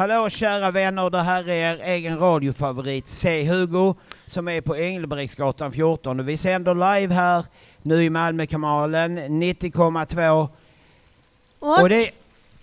Hallå 0.00 0.30
kära 0.30 0.70
vänner, 0.70 1.10
det 1.10 1.22
här 1.22 1.48
är 1.48 1.74
er 1.74 1.80
egen 1.84 2.18
radiofavorit 2.18 3.08
C-Hugo 3.08 3.94
som 4.26 4.48
är 4.48 4.60
på 4.60 4.76
Engelbrektsgatan 4.76 5.72
14 5.72 6.20
och 6.20 6.28
vi 6.28 6.36
sänder 6.36 6.74
live 6.74 7.14
här 7.14 7.44
nu 7.82 8.02
i 8.04 8.10
Malmökanalen 8.10 9.18
90,2 9.18 10.48
Och, 11.58 11.82
och 11.82 11.88
det... 11.88 12.10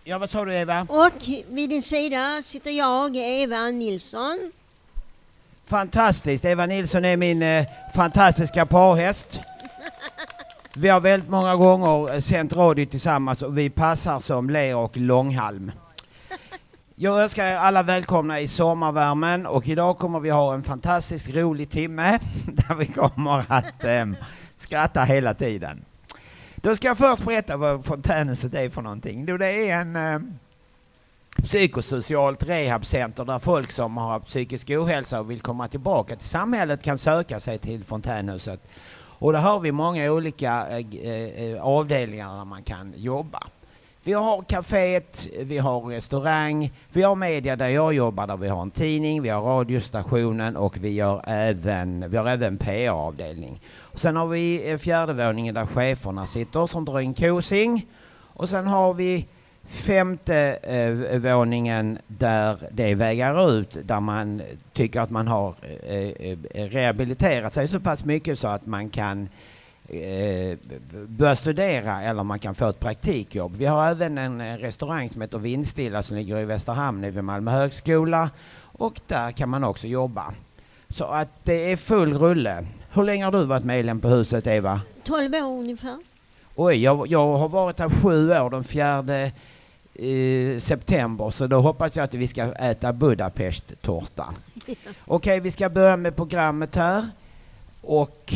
Ja 0.04 0.18
vad 0.18 0.30
sa 0.30 0.46
du 0.46 0.54
Eva? 0.54 0.88
och 0.90 1.30
vid 1.50 1.70
din 1.70 1.84
sida 1.84 2.42
sitter 2.44 2.72
jag, 2.72 3.16
Eva 3.16 3.68
Nilsson. 3.68 4.52
Fantastiskt, 5.68 6.46
Eva 6.46 6.66
Nilsson 6.66 7.06
är 7.06 7.18
min 7.18 7.42
eh, 7.42 7.66
fantastiska 7.96 8.66
parhäst. 8.66 9.40
Vi 10.76 10.90
har 10.90 11.00
väldigt 11.00 11.30
många 11.30 11.56
gånger 11.56 12.14
eh, 12.14 12.22
sänt 12.22 12.54
radio 12.54 12.86
tillsammans 12.86 13.42
och 13.42 13.58
vi 13.58 13.70
passar 13.70 14.20
som 14.20 14.50
ler 14.50 14.76
och 14.76 14.98
långhalm. 14.98 15.72
Jag 17.00 17.24
önskar 17.24 17.46
er 17.46 17.56
alla 17.56 17.84
välkomna 17.84 18.40
i 18.40 18.48
sommarvärmen 18.48 19.46
och 19.46 19.68
idag 19.68 19.98
kommer 19.98 20.20
vi 20.20 20.30
ha 20.30 20.54
en 20.54 20.64
fantastiskt 20.64 21.30
rolig 21.30 21.70
timme 21.70 22.20
där 22.46 22.76
vi 22.76 22.86
kommer 22.86 23.46
att 23.48 23.84
eh, 23.84 24.06
skratta 24.56 25.04
hela 25.04 25.34
tiden. 25.34 25.86
Då 26.56 26.76
ska 26.76 26.88
jag 26.88 26.98
först 26.98 27.26
berätta 27.26 27.58
vad 27.58 27.86
Fontänhuset 27.86 28.54
är 28.54 28.70
för 28.70 28.82
någonting. 28.82 29.26
Jo, 29.28 29.38
det 29.38 29.70
är 29.70 29.80
en 29.82 29.96
eh, 29.96 30.20
psykosocialt 31.44 32.44
rehabcenter 32.44 33.26
där 33.26 33.40
folk 33.40 33.72
som 33.72 33.98
har 33.98 34.20
psykisk 34.20 34.70
ohälsa 34.70 35.20
och 35.20 35.32
vill 35.32 35.42
komma 35.42 35.68
tillbaka 35.68 36.16
till 36.16 36.30
samhället 36.30 36.84
kan 36.84 36.98
söka 36.98 37.40
sig 37.40 37.58
till 37.58 37.84
Fontänhuset. 37.84 38.68
Och 39.20 39.34
där 39.34 39.40
har 39.40 39.60
vi 39.60 39.72
många 39.72 40.12
olika 40.12 40.68
eh, 40.70 40.86
eh, 41.02 41.44
eh 41.44 41.62
avdelningar 41.62 42.38
där 42.38 42.46
man 42.46 42.64
kan 42.64 42.94
jobba. 42.98 43.40
Vi 44.08 44.14
har 44.14 44.42
kaféet, 44.42 45.28
vi 45.40 45.58
har 45.58 45.82
restaurang, 45.82 46.72
vi 46.92 47.04
har 47.04 47.16
media 47.16 47.56
där 47.56 47.68
jag 47.68 47.94
jobbar 47.94 48.28
där 48.28 48.38
vi 48.38 48.48
har 48.48 48.62
en 48.62 48.72
tidning, 48.72 49.22
vi 49.22 49.30
har 49.30 49.42
radiostationen 49.42 50.58
och 50.58 50.78
vi, 50.78 50.90
gör 50.90 51.24
även, 51.28 52.10
vi 52.10 52.18
har 52.18 52.26
även 52.26 52.58
PR-avdelning. 52.58 53.62
Sen 53.94 54.16
har 54.16 54.28
vi 54.28 54.72
eh, 54.72 54.78
fjärde 54.78 55.14
våningen 55.14 55.56
där 55.56 55.66
cheferna 55.66 56.28
sitter 56.28 56.68
som 56.68 56.86
drar 56.86 57.00
in 57.00 57.14
kosing. 57.14 57.86
Och 58.34 58.50
sen 58.50 58.68
har 58.68 58.94
vi 58.94 59.28
femte 59.66 60.60
eh, 60.64 61.20
våningen 61.20 62.00
där 62.08 62.58
det 62.72 62.96
vägar 62.96 63.52
ut, 63.52 63.78
där 63.84 64.00
man 64.00 64.42
tycker 64.74 65.02
att 65.02 65.10
man 65.10 65.28
har 65.28 65.56
eh, 65.88 65.98
eh, 65.98 66.38
rehabiliterat 66.54 67.54
sig 67.54 67.68
så 67.68 67.80
pass 67.80 68.06
mycket 68.06 68.40
så 68.40 68.48
att 68.48 68.66
man 68.66 68.90
kan 68.90 69.30
eh, 69.88 70.58
börja 71.08 71.36
studera 71.36 72.02
eller 72.02 72.24
man 72.24 72.40
kan 72.40 72.56
få 72.56 72.70
ett 72.70 72.80
praktikjobb. 72.80 73.56
Vi 73.56 73.66
har 73.66 73.88
även 73.88 74.18
en 74.18 74.42
eh, 74.42 74.58
restaurang 74.58 75.10
som 75.10 75.22
heter 75.22 75.38
Vindstilla 75.38 76.04
som 76.04 76.18
ligger 76.18 76.40
i 76.40 76.46
Västerhamn 76.46 77.12
vid 77.12 77.24
Malmö 77.24 77.52
högskola 77.52 78.30
och 78.62 79.00
där 79.08 79.32
kan 79.32 79.50
man 79.50 79.64
också 79.64 79.88
jobba. 79.88 80.34
Så 80.90 81.06
att 81.06 81.30
det 81.44 81.72
är 81.72 81.78
full 81.78 82.14
rulle. 82.14 82.66
Hur 82.92 83.04
länge 83.04 83.26
har 83.26 83.32
du 83.32 83.46
varit 83.46 83.64
medlem 83.64 84.00
på 84.00 84.08
huset 84.08 84.48
Eva? 84.48 84.82
12 85.04 85.34
år 85.34 85.60
ungefär. 85.60 85.98
Oj, 86.56 86.84
jag, 86.84 87.08
jag 87.08 87.38
har 87.38 87.50
varit 87.50 87.80
här 87.80 87.90
sju 87.90 88.32
år, 88.32 88.50
den 88.50 88.64
fjärde 88.64 89.32
eh, 89.94 90.60
september, 90.60 91.32
så 91.32 91.48
då 91.48 91.62
hoppas 91.62 91.96
jag 91.96 92.04
att 92.04 92.14
vi 92.14 92.28
ska 92.28 92.44
äta 92.44 92.94
Budapest-tårta. 92.94 94.26
Okej, 95.06 95.40
vi 95.40 95.52
ska 95.52 95.70
börja 95.70 95.98
med 95.98 96.16
programmet 96.16 96.76
här. 96.76 97.08
Och 97.82 98.34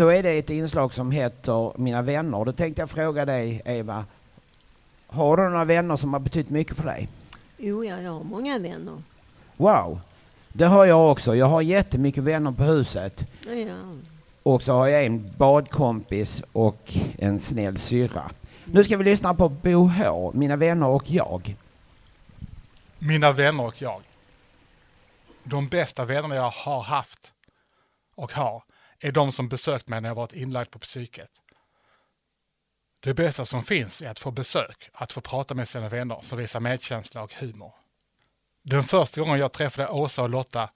då 0.00 0.12
är 0.12 0.22
det 0.22 0.38
ett 0.38 0.50
inslag 0.50 0.94
som 0.94 1.10
heter 1.10 1.72
Mina 1.78 2.02
vänner. 2.02 2.44
Då 2.44 2.52
tänkte 2.52 2.82
jag 2.82 2.90
fråga 2.90 3.24
dig, 3.24 3.62
Eva. 3.64 4.04
Har 5.06 5.36
du 5.36 5.42
några 5.42 5.64
vänner 5.64 5.96
som 5.96 6.12
har 6.12 6.20
betytt 6.20 6.50
mycket 6.50 6.76
för 6.76 6.84
dig? 6.84 7.08
Jo, 7.56 7.84
ja, 7.84 8.00
jag 8.00 8.12
har 8.12 8.24
många 8.24 8.58
vänner. 8.58 9.02
Wow! 9.56 10.00
Det 10.48 10.64
har 10.64 10.86
jag 10.86 11.10
också. 11.10 11.34
Jag 11.34 11.46
har 11.46 11.62
jättemycket 11.62 12.24
vänner 12.24 12.52
på 12.52 12.62
huset. 12.62 13.24
Ja. 13.46 13.76
Och 14.42 14.62
så 14.62 14.72
har 14.72 14.86
jag 14.88 15.04
en 15.04 15.30
badkompis 15.36 16.42
och 16.52 16.92
en 17.18 17.38
snäll 17.38 17.78
syrra. 17.78 18.30
Nu 18.64 18.84
ska 18.84 18.96
vi 18.96 19.04
lyssna 19.04 19.34
på 19.34 19.48
Bo 19.48 19.88
H, 19.88 20.32
Mina 20.34 20.56
vänner 20.56 20.86
och 20.86 21.10
jag. 21.10 21.56
Mina 22.98 23.32
vänner 23.32 23.66
och 23.66 23.82
jag. 23.82 24.02
De 25.42 25.68
bästa 25.68 26.04
vännerna 26.04 26.34
jag 26.34 26.50
har 26.50 26.82
haft 26.82 27.32
och 28.14 28.32
har 28.32 28.62
är 29.00 29.12
de 29.12 29.32
som 29.32 29.48
besökt 29.48 29.88
mig 29.88 30.00
när 30.00 30.08
jag 30.08 30.14
varit 30.14 30.32
inlagd 30.32 30.70
på 30.70 30.78
psyket. 30.78 31.30
Det 33.00 33.14
bästa 33.14 33.44
som 33.44 33.62
finns 33.62 34.02
är 34.02 34.08
att 34.08 34.18
få 34.18 34.30
besök, 34.30 34.90
att 34.92 35.12
få 35.12 35.20
prata 35.20 35.54
med 35.54 35.68
sina 35.68 35.88
vänner 35.88 36.18
som 36.22 36.38
visar 36.38 36.60
medkänsla 36.60 37.22
och 37.22 37.34
humor. 37.34 37.74
Den 38.62 38.84
första 38.84 39.20
gången 39.20 39.38
jag 39.38 39.52
träffade 39.52 39.88
Åsa 39.88 40.22
och 40.22 40.30
Lotta 40.30 40.70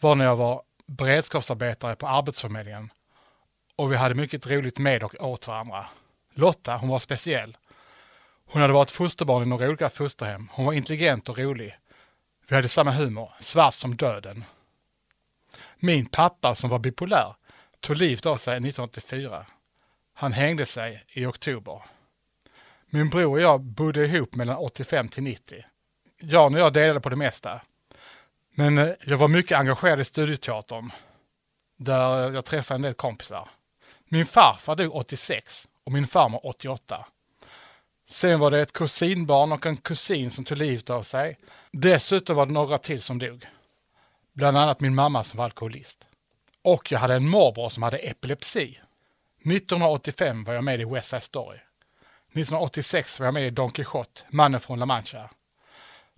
var 0.00 0.14
när 0.14 0.24
jag 0.24 0.36
var 0.36 0.62
beredskapsarbetare 0.86 1.96
på 1.96 2.08
Arbetsförmedlingen 2.08 2.92
och 3.76 3.92
vi 3.92 3.96
hade 3.96 4.14
mycket 4.14 4.46
roligt 4.46 4.78
med 4.78 5.02
och 5.02 5.14
åt 5.20 5.46
varandra. 5.46 5.86
Lotta, 6.34 6.76
hon 6.76 6.88
var 6.88 6.98
speciell. 6.98 7.56
Hon 8.44 8.62
hade 8.62 8.74
varit 8.74 8.90
fosterbarn 8.90 9.42
i 9.42 9.46
några 9.46 9.68
olika 9.68 9.88
fosterhem. 9.88 10.48
Hon 10.52 10.66
var 10.66 10.72
intelligent 10.72 11.28
och 11.28 11.38
rolig. 11.38 11.78
Vi 12.48 12.56
hade 12.56 12.68
samma 12.68 12.90
humor, 12.90 13.30
svart 13.40 13.74
som 13.74 13.96
döden. 13.96 14.44
Min 15.76 16.06
pappa 16.06 16.54
som 16.54 16.70
var 16.70 16.78
bipolär 16.78 17.34
tog 17.82 17.96
livet 17.96 18.26
av 18.26 18.36
sig 18.36 18.52
1984. 18.52 19.46
Han 20.14 20.32
hängde 20.32 20.66
sig 20.66 21.04
i 21.12 21.26
oktober. 21.26 21.82
Min 22.86 23.10
bror 23.10 23.30
och 23.30 23.40
jag 23.40 23.60
bodde 23.60 24.04
ihop 24.04 24.34
mellan 24.34 24.56
85 24.56 25.08
till 25.08 25.22
90. 25.22 25.64
Jan 26.20 26.54
och 26.54 26.60
jag 26.60 26.72
delade 26.72 27.00
på 27.00 27.08
det 27.08 27.16
mesta. 27.16 27.60
Men 28.54 28.78
eh, 28.78 28.88
jag 29.06 29.16
var 29.16 29.28
mycket 29.28 29.58
engagerad 29.58 30.00
i 30.00 30.04
studieteatern 30.04 30.90
där 31.76 32.32
jag 32.32 32.44
träffade 32.44 32.76
en 32.76 32.82
del 32.82 32.94
kompisar. 32.94 33.48
Min 34.04 34.26
farfar 34.26 34.76
dog 34.76 34.96
86 34.96 35.68
och 35.84 35.92
min 35.92 36.06
farmor 36.06 36.46
88. 36.46 37.06
Sen 38.08 38.40
var 38.40 38.50
det 38.50 38.60
ett 38.60 38.72
kusinbarn 38.72 39.52
och 39.52 39.66
en 39.66 39.76
kusin 39.76 40.30
som 40.30 40.44
tog 40.44 40.58
livet 40.58 40.90
av 40.90 41.02
sig. 41.02 41.38
Dessutom 41.70 42.36
var 42.36 42.46
det 42.46 42.52
några 42.52 42.78
till 42.78 43.02
som 43.02 43.18
dog. 43.18 43.46
Bland 44.32 44.58
annat 44.58 44.80
min 44.80 44.94
mamma 44.94 45.24
som 45.24 45.38
var 45.38 45.44
alkoholist. 45.44 46.08
Och 46.62 46.92
jag 46.92 46.98
hade 46.98 47.14
en 47.14 47.28
morbror 47.28 47.70
som 47.70 47.82
hade 47.82 47.98
epilepsi. 47.98 48.80
1985 49.40 50.44
var 50.44 50.54
jag 50.54 50.64
med 50.64 50.80
i 50.80 50.84
West 50.84 51.08
Side 51.08 51.22
Story. 51.22 51.58
1986 52.32 53.20
var 53.20 53.26
jag 53.26 53.34
med 53.34 53.46
i 53.46 53.50
Don 53.50 53.70
Quijote, 53.70 54.22
Mannen 54.28 54.60
från 54.60 54.78
La 54.78 54.86
Mancha. 54.86 55.30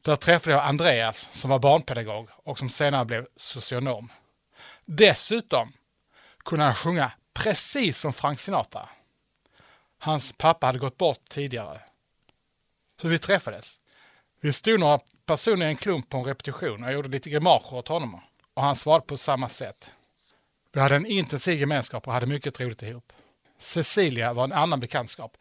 Där 0.03 0.17
träffade 0.17 0.57
jag 0.57 0.65
Andreas 0.65 1.29
som 1.33 1.51
var 1.51 1.59
barnpedagog 1.59 2.29
och 2.37 2.59
som 2.59 2.69
senare 2.69 3.05
blev 3.05 3.27
socionom. 3.37 4.13
Dessutom 4.85 5.73
kunde 6.45 6.65
han 6.65 6.75
sjunga 6.75 7.13
precis 7.35 7.99
som 7.99 8.13
Frank 8.13 8.41
Sinatra. 8.41 8.89
Hans 9.99 10.33
pappa 10.33 10.67
hade 10.67 10.79
gått 10.79 10.99
bort 10.99 11.29
tidigare. 11.29 11.81
Hur 13.03 13.11
vi 13.11 13.19
träffades? 13.19 13.79
Vi 14.41 14.53
stod 14.53 14.81
några 14.81 14.99
personer 15.27 15.67
i 15.67 15.69
en 15.69 15.77
klump 15.77 16.09
på 16.09 16.19
en 16.19 16.25
repetition 16.25 16.83
och 16.83 16.89
jag 16.89 16.95
gjorde 16.95 17.09
lite 17.09 17.31
grimaser 17.31 17.75
åt 17.75 17.89
honom 17.89 18.21
och 18.55 18.63
han 18.63 18.77
svarade 18.77 19.07
på 19.07 19.19
samma 19.19 19.49
sätt. 19.49 19.91
Vi 20.75 20.81
hade 20.81 20.97
en 20.97 21.07
intensiv 21.07 21.61
gemenskap 21.61 22.07
och 22.07 22.13
hade 22.13 22.27
mycket 22.27 22.61
roligt 22.61 22.83
ihop. 22.83 23.13
Cecilia 23.59 24.33
var 24.33 24.45
en 24.45 24.53
annan 24.53 24.81
bekantskap. 24.81 25.37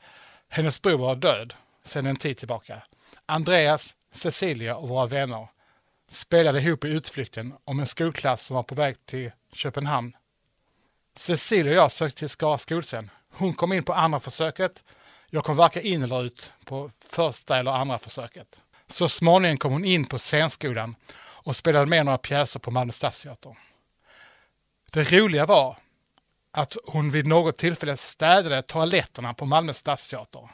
Hennes 0.49 0.81
bror 0.81 0.97
var 0.97 1.15
död 1.15 1.53
sedan 1.83 2.05
en 2.05 2.15
tid 2.15 2.37
tillbaka. 2.37 2.83
Andreas, 3.25 3.95
Cecilia 4.11 4.75
och 4.75 4.89
våra 4.89 5.05
vänner 5.05 5.47
spelade 6.07 6.59
ihop 6.59 6.85
i 6.85 6.87
utflykten 6.87 7.53
om 7.63 7.79
en 7.79 7.85
skolklass 7.85 8.45
som 8.45 8.55
var 8.55 8.63
på 8.63 8.75
väg 8.75 9.05
till 9.05 9.31
Köpenhamn. 9.53 10.15
Cecilia 11.17 11.71
och 11.71 11.77
jag 11.77 11.91
sökte 11.91 12.19
till 12.19 12.29
Skara 12.29 12.57
skolscen. 12.57 13.09
Hon 13.31 13.53
kom 13.53 13.73
in 13.73 13.83
på 13.83 13.93
andra 13.93 14.19
försöket. 14.19 14.83
Jag 15.29 15.43
kom 15.43 15.55
varken 15.55 15.83
in 15.83 16.03
eller 16.03 16.23
ut 16.23 16.51
på 16.65 16.91
första 17.09 17.59
eller 17.59 17.71
andra 17.71 17.97
försöket. 17.97 18.59
Så 18.87 19.09
småningom 19.09 19.57
kom 19.57 19.71
hon 19.71 19.85
in 19.85 20.05
på 20.05 20.19
scenskolan 20.19 20.95
och 21.19 21.55
spelade 21.55 21.85
med 21.85 22.05
några 22.05 22.17
pjäser 22.17 22.59
på 22.59 22.71
Malmö 22.71 22.91
Stadsteater. 22.91 23.55
Det 24.93 25.11
roliga 25.11 25.45
var 25.45 25.77
att 26.51 26.77
hon 26.85 27.11
vid 27.11 27.27
något 27.27 27.57
tillfälle 27.57 27.97
städade 27.97 28.61
toaletterna 28.61 29.33
på 29.33 29.45
Malmö 29.45 29.73
Stadsteater. 29.73 30.49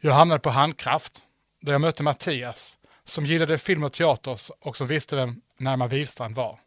Jag 0.00 0.12
hamnade 0.12 0.40
på 0.40 0.50
Handkraft 0.50 1.24
där 1.60 1.72
jag 1.72 1.80
mötte 1.80 2.02
Mattias 2.02 2.78
som 3.04 3.26
gillade 3.26 3.58
film 3.58 3.82
och 3.82 3.92
teater 3.92 4.40
och 4.60 4.76
som 4.76 4.86
visste 4.86 5.16
vem 5.16 5.40
Närma 5.56 5.86
Wivstrand 5.86 6.34
var. 6.34 6.58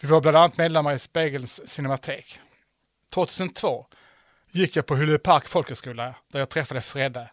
Vi 0.00 0.08
var 0.08 0.20
bland 0.20 0.36
annat 0.36 0.58
medlemmar 0.58 0.92
i 0.92 0.98
Spegelns 0.98 1.68
cinematek. 1.68 2.40
2002 3.14 3.86
gick 4.50 4.76
jag 4.76 4.86
på 4.86 4.96
Hyllepark 4.96 5.48
folkhögskola 5.48 6.14
där 6.32 6.38
jag 6.38 6.48
träffade 6.48 6.80
Fredde. 6.80 7.30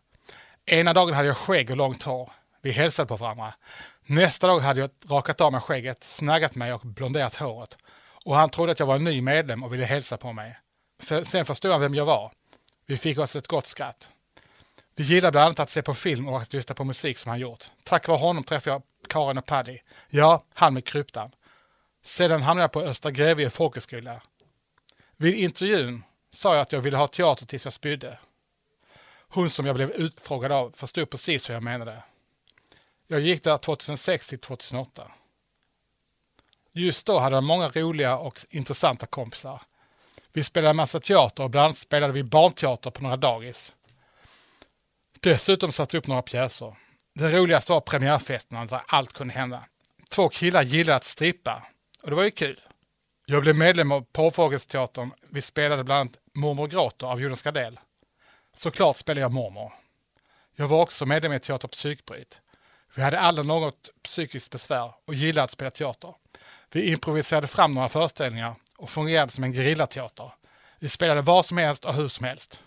Ena 0.66 0.94
dagen 0.94 1.14
hade 1.14 1.28
jag 1.28 1.38
skägg 1.38 1.72
och 1.72 1.78
långt 1.78 2.04
hår. 2.04 2.32
Vi 2.62 2.72
hälsade 2.72 3.08
på 3.08 3.16
varandra. 3.16 3.54
Nästa 4.06 4.48
dag 4.48 4.60
hade 4.60 4.80
jag 4.80 4.90
rakat 5.08 5.42
av 5.42 5.52
mig 5.52 5.62
skägget, 5.62 6.04
snaggat 6.04 6.56
mig 6.56 6.74
och 6.74 6.82
blonderat 6.82 7.36
håret. 7.36 7.78
Och 8.28 8.36
han 8.36 8.50
trodde 8.50 8.72
att 8.72 8.80
jag 8.80 8.86
var 8.86 8.96
en 8.96 9.04
ny 9.04 9.22
medlem 9.22 9.64
och 9.64 9.74
ville 9.74 9.86
hälsa 9.86 10.18
på 10.18 10.34
mig. 10.34 10.58
För, 11.00 11.24
sen 11.24 11.46
förstod 11.46 11.72
han 11.72 11.82
vem 11.82 11.96
jag 11.96 12.06
var. 12.06 12.32
Vi 12.86 12.98
fick 12.98 13.20
oss 13.20 13.36
ett 13.36 13.48
gott 13.48 13.68
skratt. 13.68 14.10
Vi 14.96 15.04
gillar 15.04 15.32
bland 15.32 15.46
annat 15.46 15.60
att 15.60 15.70
se 15.70 15.82
på 15.82 15.94
film 15.94 16.28
och 16.28 16.42
att 16.42 16.54
lyssna 16.54 16.76
på 16.76 16.84
musik 16.84 17.18
som 17.18 17.30
han 17.30 17.40
gjort. 17.40 17.64
Tack 17.84 18.08
vare 18.08 18.18
honom 18.18 18.44
träffade 18.44 18.74
jag 18.74 18.82
Karin 19.10 19.38
och 19.38 19.46
Paddy. 19.46 19.80
Ja, 20.10 20.44
han 20.54 20.74
med 20.74 20.86
kryptan. 20.86 21.32
Sedan 22.04 22.42
hamnade 22.42 22.64
jag 22.64 22.72
på 22.72 22.82
Östra 22.82 23.12
Grevie 23.12 23.50
folkhögskola. 23.50 24.22
Vid 25.18 25.36
intervjun 25.36 26.04
sa 26.32 26.54
jag 26.56 26.62
att 26.62 26.72
jag 26.72 26.80
ville 26.80 26.98
ha 26.98 27.08
teater 27.08 27.46
tills 27.46 27.66
jag 27.66 27.74
spydde. 27.74 28.20
Hon 29.30 29.50
som 29.50 29.66
jag 29.66 29.76
blev 29.76 29.92
utfrågad 29.92 30.52
av 30.52 30.72
förstod 30.76 31.10
precis 31.10 31.50
vad 31.50 31.56
jag 31.56 31.64
menade. 31.64 32.04
Jag 33.08 33.20
gick 33.20 33.44
där 33.44 33.58
2006 33.58 34.28
till 34.28 34.40
2008. 34.40 35.12
Just 36.78 37.06
då 37.06 37.20
hade 37.20 37.36
han 37.36 37.44
många 37.44 37.70
roliga 37.70 38.18
och 38.18 38.46
intressanta 38.50 39.06
kompisar. 39.06 39.62
Vi 40.34 40.44
spelade 40.44 40.74
massa 40.74 41.00
teater 41.00 41.44
och 41.44 41.50
bland 41.50 41.66
annat 41.66 41.78
spelade 41.78 42.14
vi 42.14 42.24
barnteater 42.24 42.90
på 42.90 43.04
några 43.04 43.18
dagis. 43.18 43.72
Dessutom 45.20 45.72
satte 45.72 45.96
vi 45.96 46.00
upp 46.00 46.08
några 46.08 46.22
pjäser. 46.22 46.76
Det 47.14 47.38
roligaste 47.38 47.72
var 47.72 47.82
premiärfesterna 47.82 48.66
där 48.66 48.82
allt 48.88 49.14
kunde 49.14 49.34
hända. 49.34 49.64
Två 50.10 50.30
killar 50.30 50.64
gillade 50.64 50.96
att 50.96 51.04
strippa 51.04 51.64
och 52.02 52.10
det 52.10 52.16
var 52.16 52.24
ju 52.24 52.32
kul. 52.32 52.62
Jag 53.26 53.42
blev 53.42 53.56
medlem 53.56 53.92
av 53.92 54.02
Påfågelsteatern. 54.02 55.12
Vi 55.30 55.42
spelade 55.42 55.84
bland 55.84 56.00
annat 56.00 56.20
Mormor 56.34 56.68
gråter 56.68 57.08
av 57.08 57.22
Jonas 57.22 57.42
Gardell. 57.42 57.80
Såklart 58.56 58.98
spelade 58.98 59.22
jag 59.22 59.32
mormor. 59.32 59.74
Jag 60.56 60.68
var 60.68 60.82
också 60.82 61.06
medlem 61.06 61.34
i 61.34 61.40
Teater 61.40 61.68
Psykbryt. 61.68 62.42
Vi 62.96 63.02
hade 63.02 63.20
alla 63.20 63.44
något 63.44 63.90
psykiskt 64.04 64.52
besvär 64.52 64.94
och 65.06 65.14
gillade 65.14 65.44
att 65.44 65.52
spela 65.52 65.72
teater. 65.72 66.14
Vi 66.72 66.92
improviserade 66.92 67.48
fram 67.48 67.72
några 67.72 67.90
föreställningar 67.90 68.56
och 68.78 68.90
fungerade 68.90 69.32
som 69.32 69.44
en 69.44 69.54
gerillateater. 69.54 70.32
Vi 70.80 70.90
spelade 70.90 71.22
vad 71.22 71.46
som 71.46 71.58
helst 71.58 71.86
och 71.86 71.94
hur 71.94 72.08
som 72.08 72.26
helst. 72.26 72.60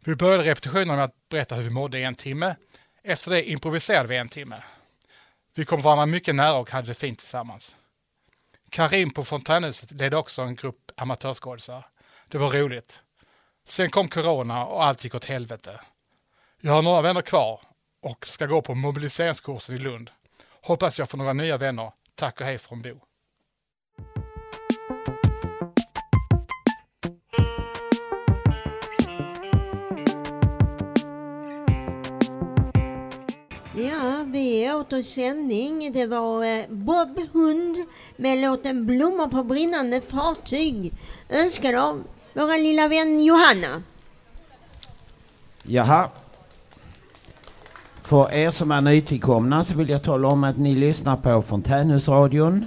Vi 0.00 0.14
började 0.14 0.44
repetitionerna 0.44 0.96
med 0.96 1.04
att 1.04 1.28
berätta 1.28 1.54
hur 1.54 1.62
vi 1.62 1.70
mådde 1.70 1.98
i 1.98 2.04
en 2.04 2.14
timme. 2.14 2.56
Efter 3.02 3.30
det 3.30 3.50
improviserade 3.50 4.08
vi 4.08 4.16
en 4.16 4.28
timme. 4.28 4.62
Vi 5.54 5.64
kom 5.64 5.80
varandra 5.80 6.06
mycket 6.06 6.34
nära 6.34 6.54
och 6.54 6.70
hade 6.70 6.86
det 6.86 6.94
fint 6.94 7.18
tillsammans. 7.18 7.76
Karim 8.70 9.10
på 9.10 9.24
Fontänhuset 9.24 9.90
ledde 9.90 10.16
också 10.16 10.42
en 10.42 10.54
grupp 10.54 10.90
amatörskådisar. 10.96 11.86
Det 12.28 12.38
var 12.38 12.50
roligt. 12.50 13.00
Sen 13.64 13.90
kom 13.90 14.08
corona 14.08 14.66
och 14.66 14.84
allt 14.84 15.04
gick 15.04 15.14
åt 15.14 15.24
helvete. 15.24 15.80
Jag 16.60 16.72
har 16.72 16.82
några 16.82 17.02
vänner 17.02 17.22
kvar 17.22 17.60
och 18.00 18.26
ska 18.26 18.46
gå 18.46 18.62
på 18.62 18.74
mobiliseringskursen 18.74 19.74
i 19.74 19.78
Lund. 19.78 20.10
Hoppas 20.62 20.98
jag 20.98 21.08
får 21.08 21.18
några 21.18 21.32
nya 21.32 21.56
vänner. 21.56 21.92
Tack 22.14 22.40
och 22.40 22.46
hej 22.46 22.58
från 22.58 22.82
Bo. 22.82 23.00
Ja, 33.76 34.24
vi 34.26 34.64
är 34.64 34.76
åter 34.76 34.98
i 34.98 35.04
sändning. 35.04 35.92
Det 35.92 36.06
var 36.06 36.44
eh, 36.44 36.64
Bob 36.68 37.20
Hund 37.32 37.76
med 38.16 38.38
låten 38.38 38.86
Blommor 38.86 39.28
på 39.28 39.44
brinnande 39.44 40.00
fartyg. 40.00 40.92
Önskad 41.28 41.74
av 41.74 42.04
vår 42.34 42.62
lilla 42.62 42.88
vän 42.88 43.20
Johanna. 43.20 43.82
Jaha. 45.62 46.10
För 48.12 48.34
er 48.34 48.50
som 48.50 48.70
är 48.70 48.80
nytillkomna 48.80 49.64
så 49.64 49.74
vill 49.74 49.88
jag 49.88 50.02
tala 50.02 50.28
om 50.28 50.44
att 50.44 50.56
ni 50.56 50.74
lyssnar 50.74 51.16
på 51.16 51.42
Fontänhusradion. 51.42 52.66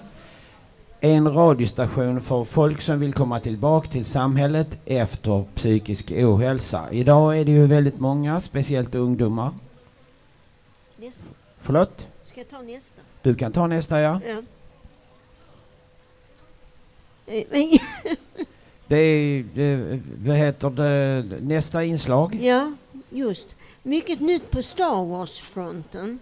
En 1.00 1.34
radiostation 1.34 2.22
för 2.22 2.44
folk 2.44 2.82
som 2.82 3.00
vill 3.00 3.14
komma 3.14 3.40
tillbaka 3.40 3.90
till 3.90 4.06
samhället 4.06 4.78
efter 4.86 5.46
psykisk 5.56 6.12
ohälsa. 6.12 6.92
Idag 6.92 7.40
är 7.40 7.46
det 7.46 7.52
ju 7.52 7.68
väldigt 7.68 8.00
många, 8.00 8.42
speciellt 8.42 8.96
ungdomar. 8.96 9.52
Nästa. 10.98 11.28
Förlåt? 11.62 12.08
Ska 12.26 12.40
jag 12.40 12.50
ta 12.50 12.62
nästa? 12.62 13.02
Du 13.22 13.36
kan 13.36 13.52
ta 13.52 13.68
nästa 13.68 14.00
ja. 14.00 14.22
Ja. 14.28 14.42
Eh, 17.34 17.46
Det 18.88 18.98
är, 18.98 19.60
eh, 19.60 20.00
vad 20.26 20.38
heter 20.38 20.70
det, 20.70 21.24
nästa 21.42 21.84
inslag. 21.84 22.40
Ja, 22.42 22.72
just. 23.10 23.56
Mycket 23.88 24.20
nytt 24.20 24.52
på 24.52 24.64
Star 24.64 25.06
Wars-fronten. 25.06 26.20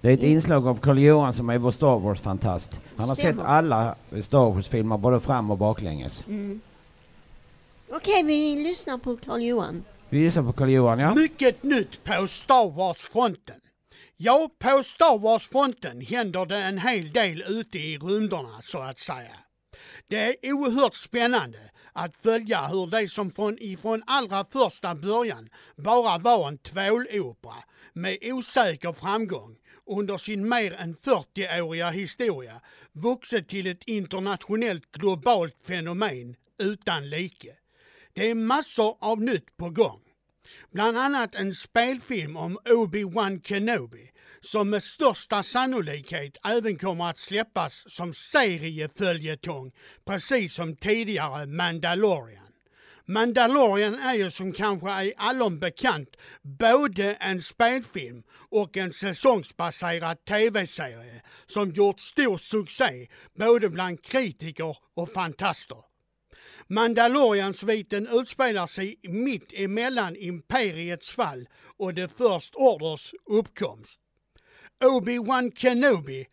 Det 0.00 0.08
är 0.08 0.14
ett 0.14 0.22
inslag 0.22 0.66
av 0.68 0.80
Carl 0.80 0.98
Johan 0.98 1.34
som 1.34 1.50
är 1.50 1.58
vår 1.58 1.70
Star 1.70 1.98
Wars-fantast. 1.98 2.80
Han 2.96 3.08
har 3.08 3.16
Stämmer. 3.16 3.32
sett 3.32 3.46
alla 3.46 3.96
Star 4.22 4.50
Wars-filmer 4.50 4.98
både 4.98 5.20
fram 5.20 5.50
och 5.50 5.58
baklänges. 5.58 6.24
Mm. 6.26 6.60
Okej, 7.90 8.22
vi 8.22 8.62
lyssnar 8.62 8.98
på 8.98 9.16
Karl 9.16 9.40
Johan. 9.42 9.84
Vi 10.08 10.20
lyssnar 10.24 10.42
på 10.42 10.52
Carl 10.52 10.70
Johan 10.70 10.98
ja. 10.98 11.14
Mycket 11.14 11.62
nytt 11.62 12.04
på 12.04 12.26
Star 12.28 12.70
Wars-fronten. 12.76 13.60
Ja, 14.16 14.50
på 14.58 14.82
Star 14.84 15.18
Wars-fronten 15.18 16.00
händer 16.00 16.46
det 16.46 16.56
en 16.58 16.78
hel 16.78 17.12
del 17.12 17.44
ute 17.48 17.78
i 17.78 17.98
rymderna 17.98 18.60
så 18.62 18.78
att 18.78 18.98
säga. 18.98 19.36
Det 20.08 20.46
är 20.46 20.52
oerhört 20.52 20.94
spännande 20.94 21.58
att 21.94 22.16
följa 22.22 22.66
hur 22.66 22.86
det 22.86 23.08
som 23.08 23.30
från 23.30 23.58
ifrån 23.60 24.02
allra 24.06 24.44
första 24.44 24.94
början 24.94 25.48
bara 25.76 26.18
var 26.18 26.48
en 26.48 26.58
tvålopera 26.58 27.54
med 27.92 28.18
osäker 28.22 28.92
framgång 28.92 29.56
under 29.86 30.18
sin 30.18 30.48
mer 30.48 30.72
än 30.72 30.96
40-åriga 30.96 31.90
historia 31.90 32.60
vuxit 32.92 33.48
till 33.48 33.66
ett 33.66 33.82
internationellt 33.86 34.92
globalt 34.92 35.56
fenomen 35.66 36.36
utan 36.58 37.10
like. 37.10 37.56
Det 38.12 38.30
är 38.30 38.34
massor 38.34 38.96
av 39.00 39.22
nytt 39.22 39.56
på 39.56 39.70
gång. 39.70 40.00
Bland 40.70 40.98
annat 40.98 41.34
en 41.34 41.54
spelfilm 41.54 42.36
om 42.36 42.58
Obi-Wan 42.64 43.40
Kenobi 43.42 44.10
som 44.44 44.70
med 44.70 44.82
största 44.82 45.42
sannolikhet 45.42 46.36
även 46.44 46.78
kommer 46.78 47.10
att 47.10 47.18
släppas 47.18 47.84
som 47.86 48.14
serieföljetong 48.14 49.72
precis 50.04 50.54
som 50.54 50.76
tidigare 50.76 51.46
Mandalorian. 51.46 52.44
Mandalorian 53.06 53.94
är 53.94 54.14
ju 54.14 54.30
som 54.30 54.52
kanske 54.52 54.90
är 54.90 55.12
allom 55.16 55.58
bekant 55.58 56.16
både 56.42 57.14
en 57.14 57.42
spelfilm 57.42 58.22
och 58.32 58.76
en 58.76 58.92
säsongsbaserad 58.92 60.24
tv-serie 60.24 61.22
som 61.46 61.70
gjort 61.70 62.00
stor 62.00 62.38
succé 62.38 63.08
både 63.38 63.68
bland 63.68 64.02
kritiker 64.02 64.76
och 64.94 65.12
fantaster. 65.12 65.78
Mandalorian-sviten 66.66 68.08
utspelar 68.12 68.66
sig 68.66 68.96
mitt 69.02 69.52
emellan 69.52 70.16
Imperiets 70.16 71.14
fall 71.14 71.48
och 71.76 71.96
The 71.96 72.08
First 72.08 72.54
Orders 72.54 73.14
uppkomst. 73.26 74.03
Obi-Wan 74.80 75.50
Kenobi 75.50 76.26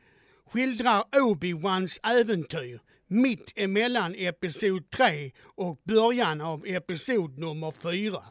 skildrar 0.53 1.03
Obi-Wans 1.11 1.99
äventyr 2.03 2.79
mitt 3.07 3.51
emellan 3.55 4.15
episod 4.15 4.89
3 4.89 5.31
och 5.43 5.81
början 5.83 6.41
av 6.41 6.67
episod 6.67 7.37
nummer 7.37 7.73
4. 7.81 8.23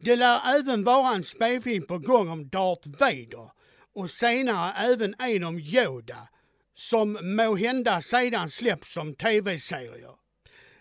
Det 0.00 0.16
lär 0.16 0.58
även 0.58 0.84
vara 0.84 1.14
en 1.14 1.24
spelfilm 1.24 1.86
på 1.86 1.98
gång 1.98 2.28
om 2.28 2.48
Darth 2.48 2.88
Vader 2.88 3.50
och 3.94 4.10
senare 4.10 4.72
även 4.76 5.14
en 5.18 5.44
om 5.44 5.58
Yoda 5.58 6.28
som 6.74 7.18
må 7.22 7.56
hända 7.56 8.02
sedan 8.02 8.50
släpps 8.50 8.92
som 8.92 9.14
tv-serier. 9.14 10.14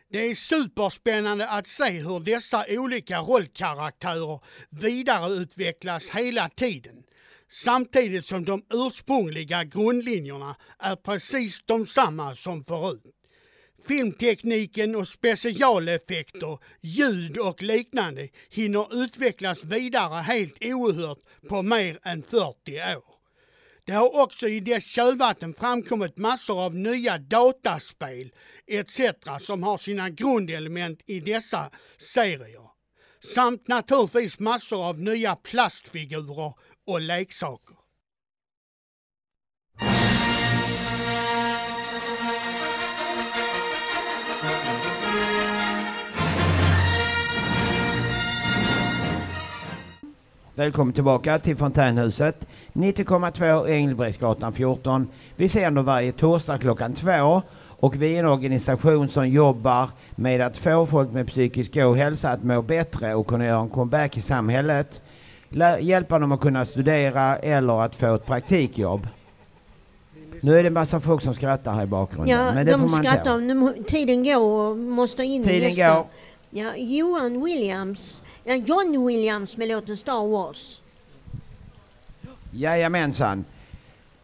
Det 0.10 0.32
är 0.32 0.36
superspännande 0.36 1.50
att 1.50 1.68
se 1.68 1.90
hur 1.90 2.20
dessa 2.20 2.66
olika 2.70 3.20
rollkaraktärer 3.20 4.40
vidareutvecklas 4.70 6.10
hela 6.10 6.50
tiden 6.50 7.04
samtidigt 7.54 8.26
som 8.26 8.46
de 8.46 8.66
ursprungliga 8.70 9.64
grundlinjerna 9.64 10.56
är 10.80 10.96
precis 10.96 11.64
de 11.66 11.88
samma 11.88 12.36
som 12.36 12.66
förut. 12.66 13.04
Filmtekniken 13.88 14.96
och 14.96 15.08
specialeffekter, 15.08 16.58
ljud 16.82 17.38
och 17.38 17.64
liknande 17.64 18.30
hinner 18.50 19.04
utvecklas 19.04 19.64
vidare 19.64 20.22
helt 20.22 20.58
oerhört 20.62 21.20
på 21.50 21.62
mer 21.62 22.00
än 22.04 22.24
40 22.24 22.96
år. 22.96 23.14
Det 23.86 23.92
har 23.92 24.22
också 24.22 24.48
i 24.48 24.60
dess 24.60 24.84
kölvatten 24.84 25.54
framkommit 25.54 26.18
massor 26.18 26.62
av 26.62 26.76
nya 26.76 27.18
dataspel 27.18 28.32
etc. 28.68 29.02
som 29.40 29.64
har 29.64 29.78
sina 29.78 30.10
grundelement 30.10 31.02
i 31.06 31.20
dessa 31.20 31.70
serier. 31.98 32.70
Samt 33.36 33.68
naturligtvis 33.68 34.40
massor 34.40 34.84
av 34.84 35.00
nya 35.00 35.36
plastfigurer 35.36 36.54
och 36.86 37.02
leksaker. 37.02 37.76
Välkommen 50.56 50.94
tillbaka 50.94 51.40
till 51.40 51.58
Fontänhuset. 51.58 52.48
90,2 52.74 53.70
Engelbrektsgatan 53.70 54.54
14. 54.54 55.08
Vi 55.36 55.48
sänder 55.48 55.82
varje 55.82 56.12
torsdag 56.12 56.58
klockan 56.58 56.94
två 56.94 57.42
och 57.80 57.96
vi 57.96 58.16
är 58.16 58.20
en 58.20 58.28
organisation 58.28 59.10
som 59.10 59.30
jobbar 59.30 59.90
med 60.16 60.42
att 60.42 60.58
få 60.58 60.86
folk 60.86 61.12
med 61.12 61.28
psykisk 61.28 61.78
ohälsa 61.78 62.30
att 62.30 62.44
må 62.44 62.62
bättre 62.62 63.16
och 63.16 63.28
kunna 63.28 63.46
göra 63.46 63.62
en 63.62 63.70
comeback 63.70 64.18
i 64.18 64.22
samhället. 64.22 65.02
Hjälpa 65.80 66.20
dem 66.20 66.32
att 66.32 66.42
kunna 66.42 66.66
studera 66.66 67.38
eller 67.38 67.82
att 67.82 67.96
få 67.96 68.16
ett 68.16 68.26
praktikjobb. 68.26 69.08
Nu 70.42 70.58
är 70.58 70.64
det 70.64 70.68
en 70.68 70.74
massa 70.74 71.00
folk 71.00 71.22
som 71.22 71.36
skrattar 71.36 71.74
här 71.74 71.84
i 71.84 71.86
bakgrunden. 71.86 72.38
Ja, 72.38 72.54
men 72.54 72.66
det 72.66 72.72
får 72.72 72.80
de 72.80 72.92
man 72.92 73.04
skrattar. 73.04 73.38
Nu, 73.38 73.84
tiden 73.88 74.24
går 74.24 74.40
och 74.40 74.78
måste 74.78 75.24
in 75.24 75.42
i 75.42 75.46
Tiden 75.46 75.70
nästa. 75.70 75.96
går. 75.96 76.08
Ja, 76.50 76.76
Johan 76.76 77.44
Williams, 77.46 78.24
ja, 78.44 78.56
John 78.56 79.08
Williams 79.08 79.58
med 79.58 79.68
låten 79.68 79.98
Star 79.98 80.28
Wars. 80.28 80.82
Jajamensan. 82.52 83.46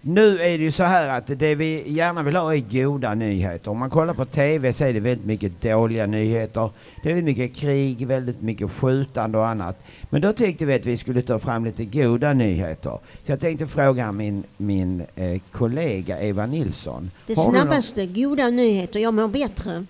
Nu 0.02 0.40
är 0.40 0.58
det 0.58 0.64
ju 0.64 0.72
så 0.72 0.84
här 0.84 1.10
att 1.18 1.40
det 1.40 1.56
vi 1.56 1.84
gärna 1.92 2.24
vill 2.24 2.36
ha 2.36 2.56
är 2.56 2.60
goda 2.84 3.14
nyheter. 3.14 3.72
Om 3.72 3.78
man 3.78 3.90
kollar 3.90 4.14
på 4.14 4.26
TV 4.26 4.74
så 4.74 4.84
är 4.84 4.94
det 4.94 5.00
väldigt 5.00 5.26
mycket 5.26 5.62
dåliga 5.62 6.06
nyheter. 6.06 6.70
Det 7.04 7.10
är 7.10 7.14
väldigt 7.16 7.38
mycket 7.38 7.56
krig, 7.58 8.08
väldigt 8.08 8.42
mycket 8.42 8.72
skjutande 8.72 9.38
och 9.38 9.48
annat. 9.48 9.80
Men 10.10 10.22
då 10.22 10.34
tyckte 10.34 10.66
vi 10.66 10.74
att 10.74 10.86
vi 10.86 10.98
skulle 10.98 11.22
ta 11.22 11.40
fram 11.40 11.66
lite 11.66 11.86
goda 11.86 12.34
nyheter. 12.34 13.00
Så 13.26 13.32
jag 13.32 13.40
tänkte 13.40 13.68
fråga 13.68 14.12
min, 14.12 14.44
min 14.58 15.04
eh, 15.16 15.42
kollega 15.52 16.20
Eva 16.20 16.46
Nilsson. 16.46 17.12
Det 17.28 17.38
Har 17.38 17.52
snabbaste, 17.52 18.06
goda 18.06 18.50
nyheter. 18.50 19.00
Jag 19.00 19.14
mår 19.14 19.28
bättre. 19.28 19.86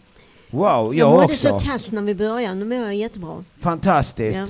Wow, 0.51 0.61
Jag, 0.61 0.95
jag 0.95 1.09
mådde 1.11 1.23
också. 1.33 1.47
så 1.49 1.59
kass 1.59 1.91
när 1.91 2.01
vi 2.01 2.15
började. 2.15 2.55
Nu 2.55 2.65
mår 2.65 2.77
jag 2.77 2.95
jättebra. 2.95 3.43
Fantastiskt. 3.59 4.39
Ja. 4.39 4.47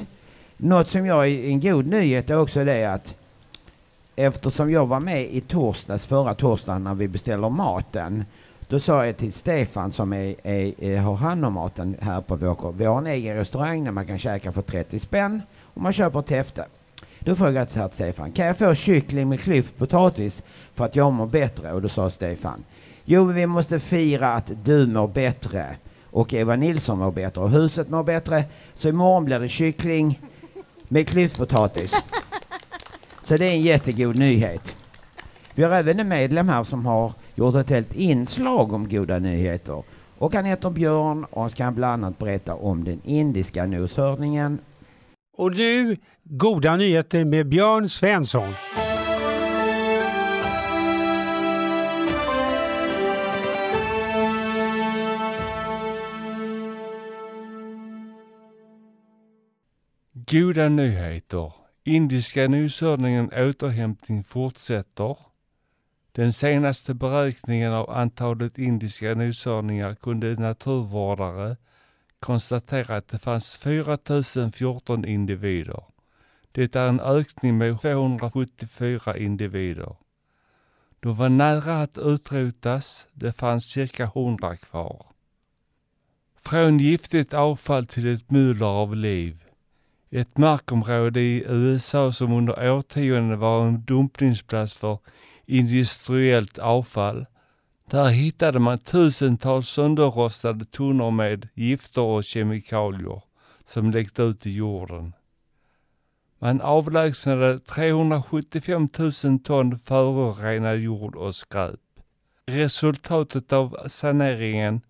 Något 0.57 0.89
som 0.89 1.05
jag 1.05 1.27
är 1.27 1.47
en 1.47 1.59
god 1.59 1.87
nyhet 1.87 2.29
är 2.29 2.39
också 2.41 2.63
det 2.65 2.85
att 2.85 3.13
eftersom 4.19 4.71
jag 4.71 4.85
var 4.85 4.99
med 4.99 5.21
i 5.21 5.41
torsdags, 5.41 6.05
förra 6.05 6.35
torsdagen 6.35 6.83
när 6.83 6.95
vi 6.95 7.07
beställer 7.07 7.49
maten. 7.49 8.25
Då 8.67 8.79
sa 8.79 9.05
jag 9.05 9.17
till 9.17 9.33
Stefan 9.33 9.91
som 9.91 10.13
är, 10.13 10.35
är, 10.43 10.83
är, 10.83 10.97
har 10.97 11.15
hand 11.15 11.45
om 11.45 11.53
maten 11.53 11.95
här 12.01 12.21
på 12.21 12.35
vår 12.35 12.71
Vi 12.71 12.85
har 12.85 12.97
en 12.97 13.07
egen 13.07 13.35
restaurang 13.35 13.83
där 13.83 13.91
man 13.91 14.07
kan 14.07 14.19
käka 14.19 14.51
för 14.51 14.61
30 14.61 14.99
spänn 14.99 15.41
och 15.61 15.81
man 15.81 15.93
köper 15.93 16.19
ett 16.19 16.29
häfte. 16.29 16.65
Då 17.19 17.35
frågade 17.35 17.59
jag 17.59 17.69
så 17.69 17.79
här 17.79 17.89
Stefan, 17.93 18.31
kan 18.31 18.45
jag 18.45 18.57
få 18.57 18.75
kyckling 18.75 19.29
med 19.29 19.39
klyft 19.39 19.77
potatis 19.77 20.43
för 20.73 20.85
att 20.85 20.95
jag 20.95 21.13
mår 21.13 21.27
bättre? 21.27 21.73
Och 21.73 21.81
då 21.81 21.89
sa 21.89 22.11
Stefan, 22.11 22.63
jo 23.05 23.23
vi 23.23 23.45
måste 23.45 23.79
fira 23.79 24.33
att 24.33 24.51
du 24.63 24.87
mår 24.87 25.07
bättre 25.07 25.75
och 26.11 26.33
Eva 26.33 26.55
Nilsson 26.55 26.99
mår 26.99 27.11
bättre 27.11 27.41
och 27.41 27.49
huset 27.49 27.89
mår 27.89 28.03
bättre. 28.03 28.43
Så 28.75 28.87
imorgon 28.89 29.25
blir 29.25 29.39
det 29.39 29.49
kyckling 29.49 30.19
med 30.87 31.07
klyftpotatis. 31.07 31.95
Så 33.29 33.37
det 33.37 33.45
är 33.45 33.51
en 33.51 33.61
jättegod 33.61 34.19
nyhet. 34.19 34.75
Vi 35.55 35.63
har 35.63 35.71
även 35.71 35.99
en 35.99 36.07
medlem 36.07 36.49
här 36.49 36.63
som 36.63 36.85
har 36.85 37.13
gjort 37.35 37.55
ett 37.55 37.69
helt 37.69 37.95
inslag 37.95 38.73
om 38.73 38.89
goda 38.89 39.19
nyheter. 39.19 39.83
Och 40.17 40.33
han 40.33 40.45
heter 40.45 40.69
Björn 40.69 41.25
och 41.25 41.41
han 41.41 41.49
ska 41.49 41.71
bland 41.71 42.05
annat 42.05 42.17
berätta 42.17 42.55
om 42.55 42.83
den 42.83 43.01
indiska 43.03 43.65
noshörningen. 43.65 44.59
Och 45.37 45.55
nu 45.55 45.97
goda 46.23 46.75
nyheter 46.75 47.25
med 47.25 47.49
Björn 47.49 47.89
Svensson. 47.89 48.53
Goda 60.13 60.69
nyheter. 60.69 61.68
Indiska 61.89 62.47
noshörningen 62.47 63.29
återhämtning 63.33 64.23
fortsätter. 64.23 65.17
Den 66.11 66.33
senaste 66.33 66.93
beräkningen 66.93 67.73
av 67.73 67.89
antalet 67.89 68.57
indiska 68.57 69.15
noshörningar 69.15 69.95
kunde 69.95 70.35
naturvårdare 70.35 71.57
konstatera 72.19 72.95
att 72.95 73.07
det 73.07 73.19
fanns 73.19 73.57
4014 73.57 75.05
individer. 75.05 75.83
Det 76.51 76.75
är 76.75 76.87
en 76.87 76.99
ökning 76.99 77.57
med 77.57 77.81
274 77.81 79.17
individer. 79.17 79.95
De 80.99 81.15
var 81.15 81.29
nära 81.29 81.81
att 81.81 81.97
utrotas, 81.97 83.07
det 83.13 83.33
fanns 83.33 83.65
cirka 83.65 84.03
100 84.03 84.57
kvar. 84.57 85.05
Från 86.35 86.79
giftigt 86.79 87.33
avfall 87.33 87.87
till 87.87 88.13
ett 88.13 88.31
muller 88.31 88.65
av 88.65 88.95
liv. 88.95 89.48
Ett 90.11 90.37
markområde 90.37 91.19
i 91.19 91.43
USA 91.47 92.11
som 92.11 92.33
under 92.33 92.71
årtionden 92.71 93.39
var 93.39 93.67
en 93.67 93.81
dumpningsplats 93.85 94.73
för 94.73 94.99
industriellt 95.45 96.59
avfall. 96.59 97.25
Där 97.89 98.09
hittade 98.09 98.59
man 98.59 98.79
tusentals 98.79 99.69
sönderrostade 99.69 100.65
tunnor 100.65 101.11
med 101.11 101.47
gifter 101.53 102.01
och 102.01 102.23
kemikalier 102.23 103.21
som 103.65 103.91
läckte 103.91 104.23
ut 104.23 104.45
i 104.45 104.51
jorden. 104.51 105.13
Man 106.39 106.61
avlägsnade 106.61 107.59
375 107.59 108.89
000 109.23 109.39
ton 109.39 109.79
förorenad 109.79 110.77
jord 110.77 111.15
och 111.15 111.35
skräp. 111.35 111.79
Resultatet 112.45 113.53
av 113.53 113.77
saneringen 113.87 114.81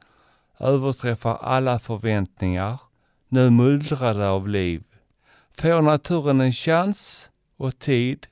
överträffar 0.60 1.38
alla 1.38 1.80
förväntningar. 1.80 2.80
Nu 3.30 3.50
mullrade 3.50 4.30
av 4.30 4.48
liv. 4.48 4.84
Får 5.60 5.82
naturen 5.82 6.42
en 6.42 6.52
chans 6.52 7.30
och 7.58 7.80
tid 7.80 8.28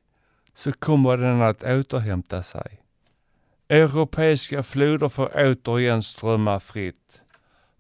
så 0.54 0.72
kommer 0.72 1.18
den 1.18 1.42
att 1.42 1.64
återhämta 1.64 2.44
sig. 2.44 2.82
Europeiska 3.70 4.64
floder 4.64 5.10
får 5.10 5.32
återigen 5.36 6.04
strömma 6.04 6.60
fritt. 6.60 7.22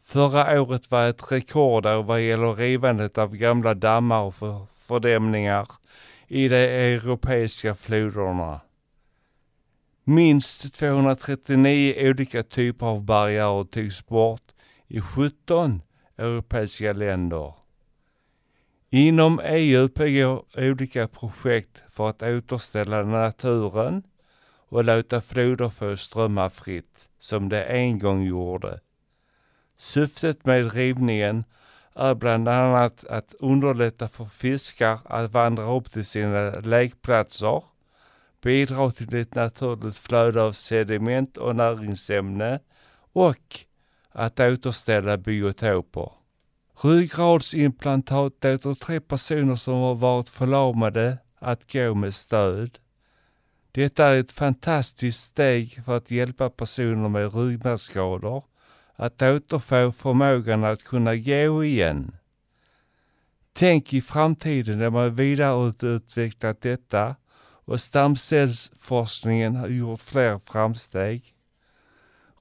Förra 0.01 0.61
året 0.61 0.91
var 0.91 1.09
ett 1.09 1.31
rekordår 1.31 2.03
vad 2.03 2.21
gäller 2.21 2.55
rivandet 2.55 3.17
av 3.17 3.35
gamla 3.35 3.73
dammar 3.73 4.21
och 4.21 4.69
fördämningar 4.73 5.67
i 6.27 6.47
de 6.47 6.65
europeiska 6.95 7.75
floderna. 7.75 8.61
Minst 10.03 10.73
239 10.73 12.09
olika 12.09 12.43
typer 12.43 12.85
av 12.85 13.03
barriärer 13.03 13.63
togs 13.63 14.07
bort 14.07 14.51
i 14.87 15.01
17 15.01 15.81
europeiska 16.17 16.93
länder. 16.93 17.53
Inom 18.89 19.39
EU 19.43 19.89
pågår 19.89 20.45
olika 20.57 21.07
projekt 21.07 21.83
för 21.89 22.09
att 22.09 22.23
återställa 22.23 23.03
naturen 23.03 24.03
och 24.69 24.83
låta 24.83 25.21
floder 25.21 25.69
få 25.69 25.97
strömma 25.97 26.49
fritt, 26.49 27.09
som 27.19 27.49
de 27.49 27.63
en 27.63 27.99
gång 27.99 28.23
gjorde. 28.23 28.79
Syftet 29.77 30.45
med 30.45 30.73
rivningen 30.73 31.43
är 31.95 32.15
bland 32.15 32.47
annat 32.47 33.03
att 33.03 33.35
underlätta 33.39 34.07
för 34.07 34.25
fiskar 34.25 34.99
att 35.05 35.31
vandra 35.31 35.75
upp 35.75 35.91
till 35.91 36.05
sina 36.05 36.49
lekplatser, 36.51 37.63
bidra 38.41 38.91
till 38.91 39.15
ett 39.15 39.35
naturligt 39.35 39.97
flöde 39.97 40.41
av 40.41 40.51
sediment 40.51 41.37
och 41.37 41.55
näringsämne 41.55 42.59
och 43.13 43.59
att 44.11 44.39
återställa 44.39 45.17
biotoper. 45.17 46.11
Ryggradsimplantat 46.81 48.33
låter 48.43 48.73
tre 48.73 48.99
personer 48.99 49.55
som 49.55 49.73
har 49.73 49.95
varit 49.95 50.29
förlamade 50.29 51.17
att 51.39 51.73
gå 51.73 51.95
med 51.95 52.13
stöd. 52.13 52.79
Detta 53.71 54.05
är 54.05 54.19
ett 54.19 54.31
fantastiskt 54.31 55.23
steg 55.23 55.83
för 55.85 55.97
att 55.97 56.11
hjälpa 56.11 56.49
personer 56.49 57.09
med 57.09 57.35
ryggmärgsskador 57.35 58.43
att 58.95 59.21
återfå 59.21 59.91
förmågan 59.91 60.63
att 60.63 60.83
kunna 60.83 61.15
gå 61.15 61.63
igen. 61.63 62.15
Tänk 63.53 63.93
i 63.93 64.01
framtiden 64.01 64.79
när 64.79 64.89
man 64.89 65.15
vidareutvecklat 65.15 66.61
detta 66.61 67.15
och 67.65 67.81
stamcellsforskningen 67.81 69.55
har 69.55 69.67
gjort 69.67 70.01
fler 70.01 70.39
framsteg. 70.39 71.33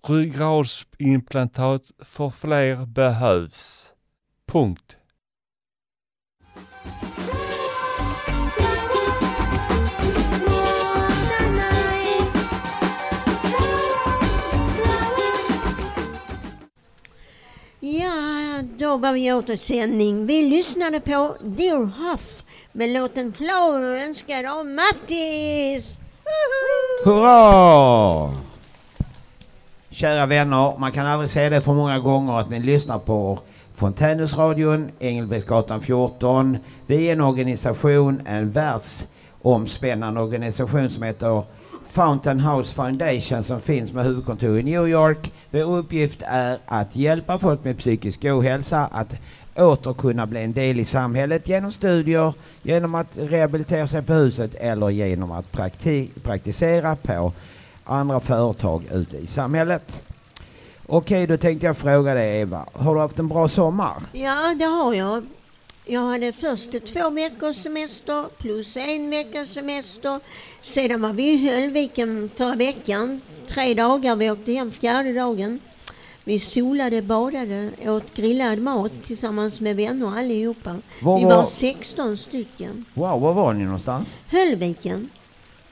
Ryggradsimplantat 0.09 1.91
för 1.99 2.31
fler 2.31 2.87
behövs. 2.87 3.86
Punkt. 4.53 4.97
Ja, 17.81 18.63
då 18.79 18.97
var 18.97 19.13
vi 19.13 19.33
åter 19.33 19.57
sändning. 19.57 20.27
Vi 20.27 20.43
lyssnade 20.43 21.01
på 21.01 21.37
Dear 21.41 21.85
Huff 21.85 22.45
med 22.73 22.89
låten 22.89 23.33
Flower 23.33 24.05
önskad 24.05 24.47
av 24.47 24.67
Mattis. 24.67 25.99
Hurra! 27.05 28.35
Kära 29.91 30.27
vänner, 30.27 30.79
man 30.79 30.93
kan 30.93 31.07
aldrig 31.07 31.31
säga 31.31 31.51
det 31.51 31.61
för 31.61 31.73
många 31.73 31.99
gånger 31.99 32.39
att 32.39 32.51
ni 32.51 32.61
lyssnar 32.61 32.99
på 32.99 33.39
Fontänhusradion, 33.77 34.91
Engelbrektsgatan 34.99 35.81
14. 35.81 36.59
Vi 36.87 37.09
är 37.09 37.13
en 37.13 37.21
organisation, 37.21 38.21
en 38.27 38.51
världsomspännande 38.51 40.21
organisation 40.21 40.91
som 40.91 41.03
heter 41.03 41.43
Fountain 41.89 42.41
House 42.41 42.75
Foundation 42.75 43.45
som 43.45 43.61
finns 43.61 43.93
med 43.93 44.05
huvudkontor 44.05 44.59
i 44.59 44.63
New 44.63 44.89
York. 44.89 45.33
Vår 45.51 45.77
uppgift 45.77 46.23
är 46.27 46.59
att 46.67 46.97
hjälpa 46.97 47.39
folk 47.39 47.65
med 47.65 47.79
psykisk 47.79 48.25
ohälsa 48.25 48.87
att 48.93 49.15
åter 49.57 49.95
kunna 49.95 50.27
bli 50.27 50.43
en 50.43 50.53
del 50.53 50.81
i 50.81 50.85
samhället 50.85 51.49
genom 51.49 51.73
studier, 51.73 52.33
genom 52.63 52.95
att 52.95 53.19
rehabilitera 53.19 53.87
sig 53.87 54.03
på 54.03 54.13
huset 54.13 54.55
eller 54.55 54.91
genom 54.91 55.33
att 55.33 55.53
prakti 55.53 56.09
praktisera 56.23 56.97
på 56.97 57.33
andra 57.85 58.21
företag 58.21 58.83
ute 58.93 59.17
i 59.17 59.27
samhället. 59.27 60.03
Okej, 60.89 61.27
då 61.27 61.37
tänkte 61.37 61.67
jag 61.67 61.77
fråga 61.77 62.15
dig 62.15 62.41
Eva, 62.41 62.67
har 62.73 62.95
du 62.95 63.01
haft 63.01 63.19
en 63.19 63.29
bra 63.29 63.49
sommar? 63.49 64.03
Ja, 64.13 64.55
det 64.59 64.65
har 64.65 64.95
jag. 64.95 65.27
Jag 65.85 66.01
hade 66.01 66.33
först 66.33 66.85
två 66.87 67.11
veckors 67.11 67.57
semester 67.57 68.25
plus 68.39 68.77
en 68.77 69.11
veckas 69.11 69.49
semester. 69.49 70.21
Sedan 70.63 71.01
var 71.03 71.13
vi 71.13 71.33
i 71.33 71.51
Höllviken 71.51 72.31
förra 72.37 72.55
veckan. 72.55 73.21
Tre 73.47 73.75
dagar. 73.75 74.17
Vi 74.17 74.31
åkte 74.31 74.53
hem 74.53 74.71
fjärde 74.73 75.13
dagen. 75.13 75.61
Vi 76.25 76.39
solade, 76.39 77.03
badade, 77.03 77.71
åt 77.87 78.15
grillad 78.15 78.59
mat 78.59 78.93
tillsammans 79.03 79.61
med 79.61 79.77
vänner 79.77 80.19
allihopa. 80.19 80.77
Var 81.03 81.19
Vi 81.19 81.25
var- 81.25 81.37
var 81.37 81.47
16 81.47 82.17
stycken. 82.17 82.85
Wow, 82.95 83.21
var 83.21 83.33
var 83.33 83.53
ni 83.53 83.65
någonstans? 83.65 84.17
Höllviken, 84.31 85.11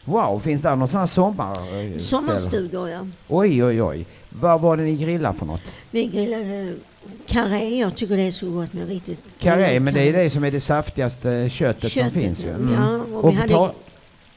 Wow, 0.07 0.41
finns 0.41 0.63
det 0.63 0.77
någon 0.77 0.89
sån 0.89 1.01
här 1.01 1.07
sommar... 1.07 2.01
sommarstugor 2.01 2.91
ja. 2.91 3.07
Oj, 3.29 3.65
oj, 3.65 3.83
oj. 3.83 4.07
Vad 4.41 4.61
var 4.61 4.77
det 4.77 4.83
ni 4.83 4.97
grillade 4.97 5.39
för 5.39 5.47
något? 5.47 5.61
Vi 5.91 6.07
grillade 6.07 6.75
karré. 7.27 7.79
Jag 7.79 7.97
tycker 7.97 8.17
det 8.17 8.23
är 8.29 8.33
så 8.33 8.51
gott 8.51 8.73
med 8.73 8.89
riktigt 8.89 9.19
Karré, 9.39 9.81
men 9.81 9.95
det 9.95 10.09
är 10.09 10.13
det 10.13 10.31
som 10.31 10.45
är 10.45 10.51
det 10.51 10.61
saftigaste 10.61 11.49
köttet, 11.51 11.93
som 11.93 12.03
Köttet, 12.03 12.13
finns 12.23 12.45
ju. 12.45 12.51
Mm. 12.51 12.75
Ja, 12.75 12.97
och 13.19 13.25
och 13.25 13.31
vi 13.33 13.37
hade- 13.37 13.55
pota- 13.55 13.73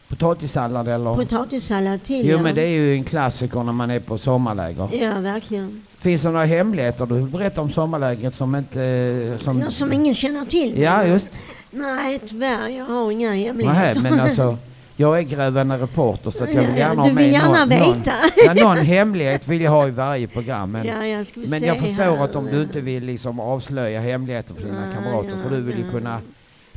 potatissallad 0.08 0.88
eller? 0.88 1.16
Potatissallad 1.16 2.04
till 2.04 2.26
jo, 2.30 2.38
ja. 2.38 2.42
men 2.44 2.56
det 2.56 2.62
är 2.62 2.68
ju 2.70 2.94
en 2.94 3.04
klassiker 3.04 3.64
när 3.64 3.72
man 3.74 3.90
är 3.92 4.00
på 4.00 4.18
sommarläger. 4.18 4.90
Ja, 5.02 5.20
verkligen. 5.20 5.84
Finns 6.00 6.22
det 6.22 6.32
några 6.32 6.46
hemligheter 6.46 7.06
du 7.06 7.16
vill 7.16 7.26
berätta 7.26 7.62
om 7.62 7.72
sommarlägret 7.72 8.36
som 8.36 8.56
inte... 8.56 8.82
eh, 8.84 9.38
Som... 9.44 9.60
Något 9.60 9.74
som 9.74 9.94
ingen 9.94 10.16
känner 10.16 10.46
till. 10.46 10.82
Ja, 10.82 11.04
just. 11.06 11.30
Nej, 11.72 12.20
tyvärr. 12.26 12.68
Jag 12.68 12.86
har 12.86 13.12
inga 13.12 13.30
Nej, 13.30 13.44
hemligheter. 13.46 14.02
men 14.02 14.20
alltså, 14.20 14.58
jag 15.00 15.20
är 15.20 15.22
grävande 15.24 15.78
reporter 15.78 16.32
så 16.32 16.44
att 16.44 16.54
jag 16.54 16.64
vill 16.64 16.78
gärna 16.78 17.04
du 17.04 17.10
ha 17.10 17.12
med 17.16 17.32
gärna 17.32 17.66
någon, 17.66 17.70
någon, 17.70 17.98
veta. 17.98 18.12
ja, 18.46 18.54
någon 18.54 18.78
hemlighet 18.78 19.48
vill 19.48 19.62
jag 19.62 19.72
ha 19.72 19.88
i 19.88 19.92
varje 19.92 20.28
program. 20.28 20.72
Men, 20.72 20.88
ja, 20.88 21.06
jag 21.06 21.28
men 21.36 21.64
jag 21.64 21.80
förstår 21.80 22.04
här. 22.16 22.24
att 22.24 22.36
om 22.36 22.46
du 22.46 22.62
inte 22.62 22.82
vill 22.82 23.04
liksom 23.04 23.40
avslöja 23.40 24.00
hemligheter 24.02 24.54
för 24.54 24.64
dina 24.64 24.86
Ja, 24.88 24.94
kamrater, 24.94 25.30
ja, 25.30 25.36
för 25.44 25.56
du 25.56 25.62
vill 25.62 25.78
ju 25.78 25.92
kunna, 25.92 26.22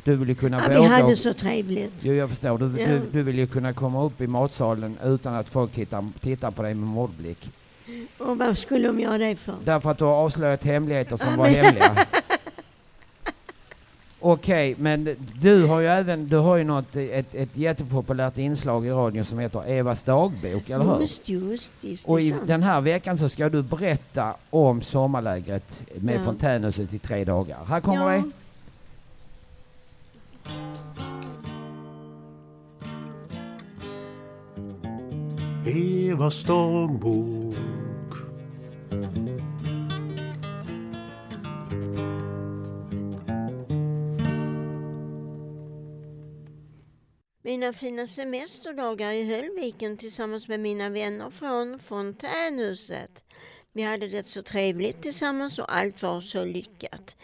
du 0.03 0.15
vill 0.15 0.29
ju 0.29 0.35
kunna 0.35 0.61
Ja, 0.69 0.81
vi 0.81 0.87
hade 0.87 1.15
så 1.15 1.33
trevligt. 1.33 1.93
Jo, 2.01 2.13
jag 2.13 2.29
förstår. 2.29 2.57
Du, 2.57 2.69
du, 2.69 3.01
du 3.11 3.23
vill 3.23 3.39
ju 3.39 3.47
kunna 3.47 3.73
komma 3.73 4.03
upp 4.03 4.21
i 4.21 4.27
matsalen 4.27 4.97
utan 5.03 5.35
att 5.35 5.49
folk 5.49 5.71
tittar, 5.71 6.05
tittar 6.19 6.51
på 6.51 6.61
dig 6.63 6.73
med 6.73 6.87
mordblick. 6.87 7.49
Och 8.17 8.37
vad 8.37 8.57
skulle 8.57 8.87
de 8.87 8.99
göra 8.99 9.17
det 9.17 9.35
för? 9.35 9.55
Därför 9.63 9.91
att 9.91 9.97
du 9.97 10.03
har 10.03 10.13
avslöjat 10.13 10.63
hemligheter 10.63 11.17
som 11.17 11.37
var 11.37 11.47
hemliga. 11.47 11.95
Okej, 14.23 14.75
men 14.77 15.15
du 15.41 15.63
har 15.65 15.79
ju 15.79 15.87
även, 15.87 16.27
du 16.27 16.37
har 16.37 16.55
ju 16.57 16.63
något, 16.63 16.95
ett, 16.95 17.35
ett 17.35 17.49
jättepopulärt 17.57 18.37
inslag 18.37 18.85
i 18.85 18.89
radion 18.89 19.25
som 19.25 19.39
heter 19.39 19.63
Evas 19.69 20.03
dagbok, 20.03 20.69
eller 20.69 20.85
hur? 20.85 21.01
Just, 21.01 21.29
just, 21.29 21.73
visst. 21.81 22.07
Och 22.07 22.21
i 22.21 22.35
den 22.45 22.63
här 22.63 22.81
veckan 22.81 23.17
så 23.17 23.29
ska 23.29 23.49
du 23.49 23.61
berätta 23.61 24.33
om 24.49 24.81
sommarlägret 24.81 25.83
med 25.95 26.15
Ja. 26.15 26.23
fontänhuset 26.23 26.93
i 26.93 26.99
tre 26.99 27.25
dagar. 27.25 27.57
Här 27.67 27.81
kommer 27.81 28.13
ja. 28.13 28.21
det. 28.21 28.31
Evas 36.11 36.43
dagbok. 36.43 37.55
Mina 47.51 47.73
fina 47.73 48.07
semesterdagar 48.07 49.11
i 49.11 49.23
Höllviken 49.23 49.97
tillsammans 49.97 50.47
med 50.47 50.59
mina 50.59 50.89
vänner 50.89 51.29
från 51.29 51.79
Fontänhuset. 51.79 53.23
Vi 53.73 53.81
hade 53.81 54.07
det 54.07 54.23
så 54.23 54.41
trevligt 54.41 55.01
tillsammans 55.01 55.59
och 55.59 55.75
allt 55.75 56.01
var 56.01 56.21
så 56.21 56.45
lyckat. 56.45 57.15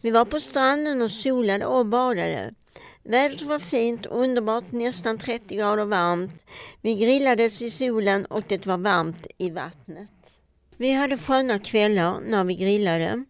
Vi 0.00 0.10
var 0.10 0.24
på 0.24 0.40
stranden 0.40 1.02
och 1.02 1.10
solade 1.10 1.66
och 1.66 1.86
badade. 1.86 2.54
Vädret 3.02 3.42
var 3.42 3.58
fint, 3.58 4.06
underbart, 4.06 4.72
nästan 4.72 5.18
30 5.18 5.56
grader 5.56 5.84
varmt. 5.84 6.32
Vi 6.80 6.94
grillades 6.94 7.62
i 7.62 7.70
solen 7.70 8.26
och 8.26 8.44
det 8.48 8.66
var 8.66 8.78
varmt 8.78 9.26
i 9.38 9.50
vattnet. 9.50 10.10
Vi 10.76 10.92
hade 10.92 11.18
sköna 11.18 11.58
kvällar 11.58 12.20
när 12.20 12.44
vi 12.44 12.54
grillade. 12.54 13.24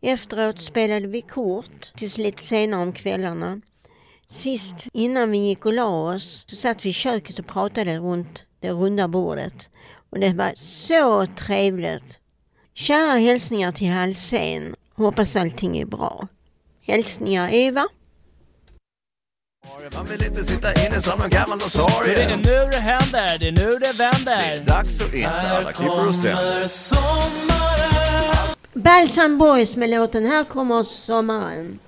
Efteråt 0.00 0.62
spelade 0.62 1.06
vi 1.06 1.22
kort 1.22 1.92
tills 1.96 2.18
lite 2.18 2.42
senare 2.42 2.82
om 2.82 2.92
kvällarna. 2.92 3.60
Sist 4.30 4.74
innan 4.92 5.30
vi 5.30 5.38
gick 5.38 5.66
och 5.66 5.72
la 5.72 5.86
oss 5.86 6.44
så 6.46 6.56
satt 6.56 6.84
vi 6.84 6.88
i 6.88 6.92
köket 6.92 7.38
och 7.38 7.46
pratade 7.46 7.98
runt 7.98 8.42
det 8.60 8.70
runda 8.70 9.08
bordet. 9.08 9.68
Och 10.10 10.20
det 10.20 10.32
var 10.32 10.52
så 10.56 11.26
trevligt. 11.26 12.18
Kära 12.74 13.18
hälsningar 13.18 13.72
till 13.72 13.90
Halsén. 13.90 14.74
Hoppas 14.94 15.36
allting 15.36 15.78
är 15.78 15.86
bra. 15.86 16.28
Hälsningar 16.82 17.50
Eva. 17.52 17.86
Man 19.94 20.06
vill 20.06 20.24
inte 20.24 20.44
sitta 20.44 20.86
inne 20.86 21.02
som 21.02 21.18
någon 21.18 21.30
gammal 21.30 21.60
För 21.60 22.06
det 22.06 22.22
är 22.22 22.36
notarie. 22.36 22.36
nu 22.36 22.70
det 22.70 22.76
händer, 22.76 23.38
det 23.38 23.48
är 23.48 23.52
nu 23.52 23.70
det 23.70 23.98
vänder. 23.98 24.66
Dags 24.66 25.00
att 25.00 25.14
in 25.14 25.20
till 25.20 25.56
alla 25.56 25.72
klippor 25.72 26.08
och 26.08 26.14
stränder. 26.14 26.68
Balsam 28.72 29.38
Boys 29.38 29.76
med 29.76 29.90
låten 29.90 30.26
Här 30.26 30.44
kommer 30.44 30.82
sommaren. 30.84 31.78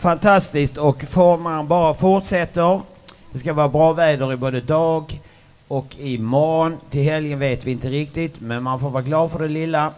Fantastiskt 0.00 0.76
och 0.76 1.02
formaren 1.02 1.66
bara 1.66 1.94
fortsätter. 1.94 2.80
Det 3.32 3.38
ska 3.38 3.52
vara 3.52 3.68
bra 3.68 3.92
väder 3.92 4.32
i 4.32 4.36
både 4.36 4.60
dag 4.60 5.20
och 5.68 5.96
imorgon. 5.98 6.76
Till 6.90 7.02
helgen 7.02 7.38
vet 7.38 7.64
vi 7.64 7.70
inte 7.70 7.88
riktigt 7.88 8.40
men 8.40 8.62
man 8.62 8.80
får 8.80 8.90
vara 8.90 9.02
glad 9.02 9.30
för 9.30 9.38
det 9.38 9.48
lilla. 9.48 9.92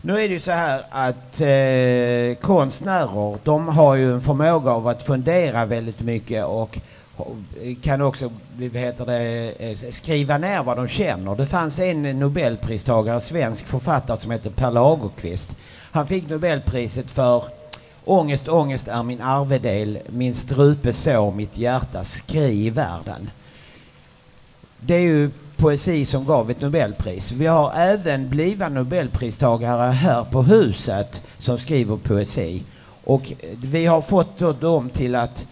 Nu 0.00 0.12
är 0.12 0.28
det 0.28 0.34
ju 0.34 0.40
så 0.40 0.50
här 0.50 0.84
att 0.90 1.40
eh, 1.40 2.46
konstnärer 2.46 3.38
de 3.44 3.68
har 3.68 3.94
ju 3.94 4.12
en 4.12 4.20
förmåga 4.20 4.70
av 4.70 4.88
att 4.88 5.02
fundera 5.02 5.64
väldigt 5.64 6.00
mycket 6.00 6.44
och 6.44 6.78
kan 7.82 8.02
också 8.02 8.30
heter 8.72 9.06
det, 9.06 9.52
eh, 9.58 9.92
skriva 9.92 10.38
ner 10.38 10.62
vad 10.62 10.76
de 10.76 10.88
känner. 10.88 11.34
Det 11.34 11.46
fanns 11.46 11.78
en 11.78 12.02
nobelpristagare, 12.02 13.20
svensk 13.20 13.66
författare 13.66 14.16
som 14.16 14.30
heter 14.30 14.50
Per 14.50 14.70
Lagerkvist. 14.70 15.56
Han 15.92 16.06
fick 16.06 16.28
nobelpriset 16.28 17.10
för 17.10 17.59
Ångest, 18.04 18.48
ångest 18.48 18.88
är 18.88 19.02
min 19.02 19.20
arvedel, 19.20 19.98
min 20.08 20.34
strupe 20.34 20.92
sår, 20.92 21.32
mitt 21.32 21.58
hjärta, 21.58 22.04
skriv 22.04 22.72
världen. 22.72 23.30
Det 24.80 24.94
är 24.94 25.00
ju 25.00 25.30
poesi 25.56 26.06
som 26.06 26.24
gav 26.24 26.50
ett 26.50 26.60
nobelpris. 26.60 27.32
Vi 27.32 27.46
har 27.46 27.72
även 27.72 28.28
blivande 28.28 28.80
nobelpristagare 28.80 29.90
här 29.90 30.24
på 30.24 30.42
huset 30.42 31.22
som 31.38 31.58
skriver 31.58 31.96
poesi. 31.96 32.62
Och 33.04 33.32
vi 33.62 33.86
har 33.86 34.02
fått 34.02 34.38
då 34.38 34.52
dem 34.52 34.90
till 34.90 35.14
att 35.14 35.46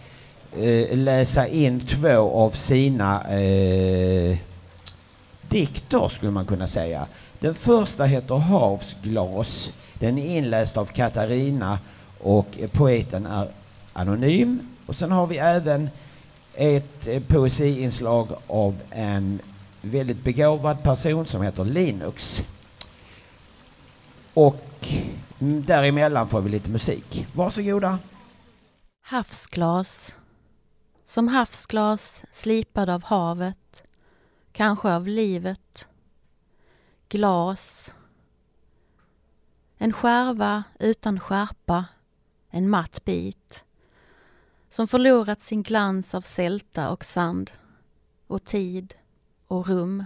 eh, 0.57 0.97
läsa 0.97 1.47
in 1.47 1.79
två 1.79 2.31
av 2.31 2.51
sina 2.51 3.29
eh, 3.29 4.37
dikter 5.49 6.09
skulle 6.09 6.31
man 6.31 6.45
kunna 6.45 6.67
säga. 6.67 7.05
Den 7.39 7.55
första 7.55 8.05
heter 8.05 8.35
Havsglas. 8.35 9.71
Den 9.93 10.17
är 10.17 10.37
inläst 10.37 10.77
av 10.77 10.85
Katarina 10.85 11.79
och 12.19 12.57
poeten 12.73 13.25
är 13.25 13.51
anonym. 13.93 14.67
Och 14.85 14.95
sen 14.95 15.11
har 15.11 15.27
vi 15.27 15.37
även 15.37 15.89
ett 16.53 17.07
eh, 17.07 17.23
poesiinslag 17.23 18.27
av 18.47 18.81
en 18.89 19.41
väldigt 19.81 20.23
begåvad 20.23 20.83
person 20.83 21.25
som 21.25 21.41
heter 21.41 21.65
Linux. 21.65 22.43
Och 24.33 24.87
däremellan 25.39 26.27
får 26.27 26.41
vi 26.41 26.49
lite 26.49 26.69
musik. 26.69 27.27
Varsågoda. 27.33 27.99
Havsglas. 29.01 30.15
Som 31.05 31.27
havsglas 31.27 32.23
slipad 32.31 32.89
av 32.89 33.03
havet, 33.03 33.83
kanske 34.51 34.93
av 34.93 35.07
livet. 35.07 35.87
Glas. 37.09 37.93
En 39.77 39.93
skärva 39.93 40.63
utan 40.79 41.19
skärpa, 41.19 41.85
en 42.49 42.69
matt 42.69 43.05
bit 43.05 43.63
som 44.69 44.87
förlorat 44.87 45.41
sin 45.41 45.63
glans 45.63 46.15
av 46.15 46.21
sälta 46.21 46.89
och 46.89 47.05
sand 47.05 47.51
och 48.27 48.43
tid 48.43 48.93
och 49.47 49.67
rum. 49.67 50.03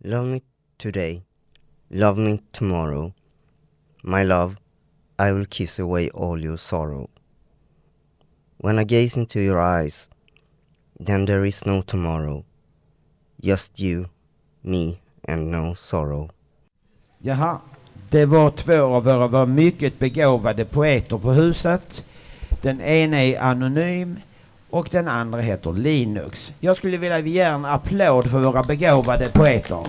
Love 0.00 0.28
me 0.28 0.40
today, 0.78 1.26
love 1.88 2.20
me 2.20 2.38
tomorrow, 2.52 3.12
my 4.02 4.24
love 4.24 4.56
i 5.18 5.32
will 5.32 5.46
kiss 5.46 5.78
away 5.78 6.10
all 6.10 6.44
your 6.44 6.56
sorrow. 6.56 7.08
When 8.58 8.78
I 8.78 8.84
gaze 8.84 9.16
into 9.16 9.40
your 9.40 9.60
eyes, 9.60 10.08
then 11.06 11.26
there 11.26 11.44
is 11.44 11.66
no 11.66 11.82
tomorrow. 11.82 12.44
Just 13.40 13.80
you, 13.80 14.06
me 14.62 15.00
and 15.24 15.50
no 15.50 15.74
sorrow. 15.74 16.30
Jaha, 17.18 17.60
det 18.10 18.26
var 18.26 18.50
två 18.50 18.94
av 18.94 19.04
våra, 19.04 19.26
var 19.26 19.46
mycket 19.46 19.98
begåvade 19.98 20.64
poeter 20.64 21.18
på 21.18 21.32
huset. 21.32 22.04
Den 22.62 22.80
ena 22.80 23.22
är 23.24 23.40
anonym 23.40 24.16
och 24.70 24.88
den 24.90 25.08
andra 25.08 25.40
heter 25.40 25.72
Linux. 25.72 26.52
Jag 26.60 26.76
skulle 26.76 26.96
vilja 26.96 27.18
ge 27.18 27.40
en 27.40 27.64
applåd 27.64 28.30
för 28.30 28.38
våra 28.38 28.62
begåvade 28.62 29.28
poeter. 29.28 29.86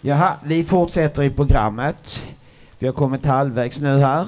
Jaha, 0.00 0.36
vi 0.44 0.64
fortsätter 0.64 1.22
i 1.22 1.30
programmet. 1.30 2.24
Vi 2.80 2.86
har 2.86 2.94
kommit 2.94 3.26
halvvägs 3.26 3.78
nu 3.78 3.98
här. 3.98 4.26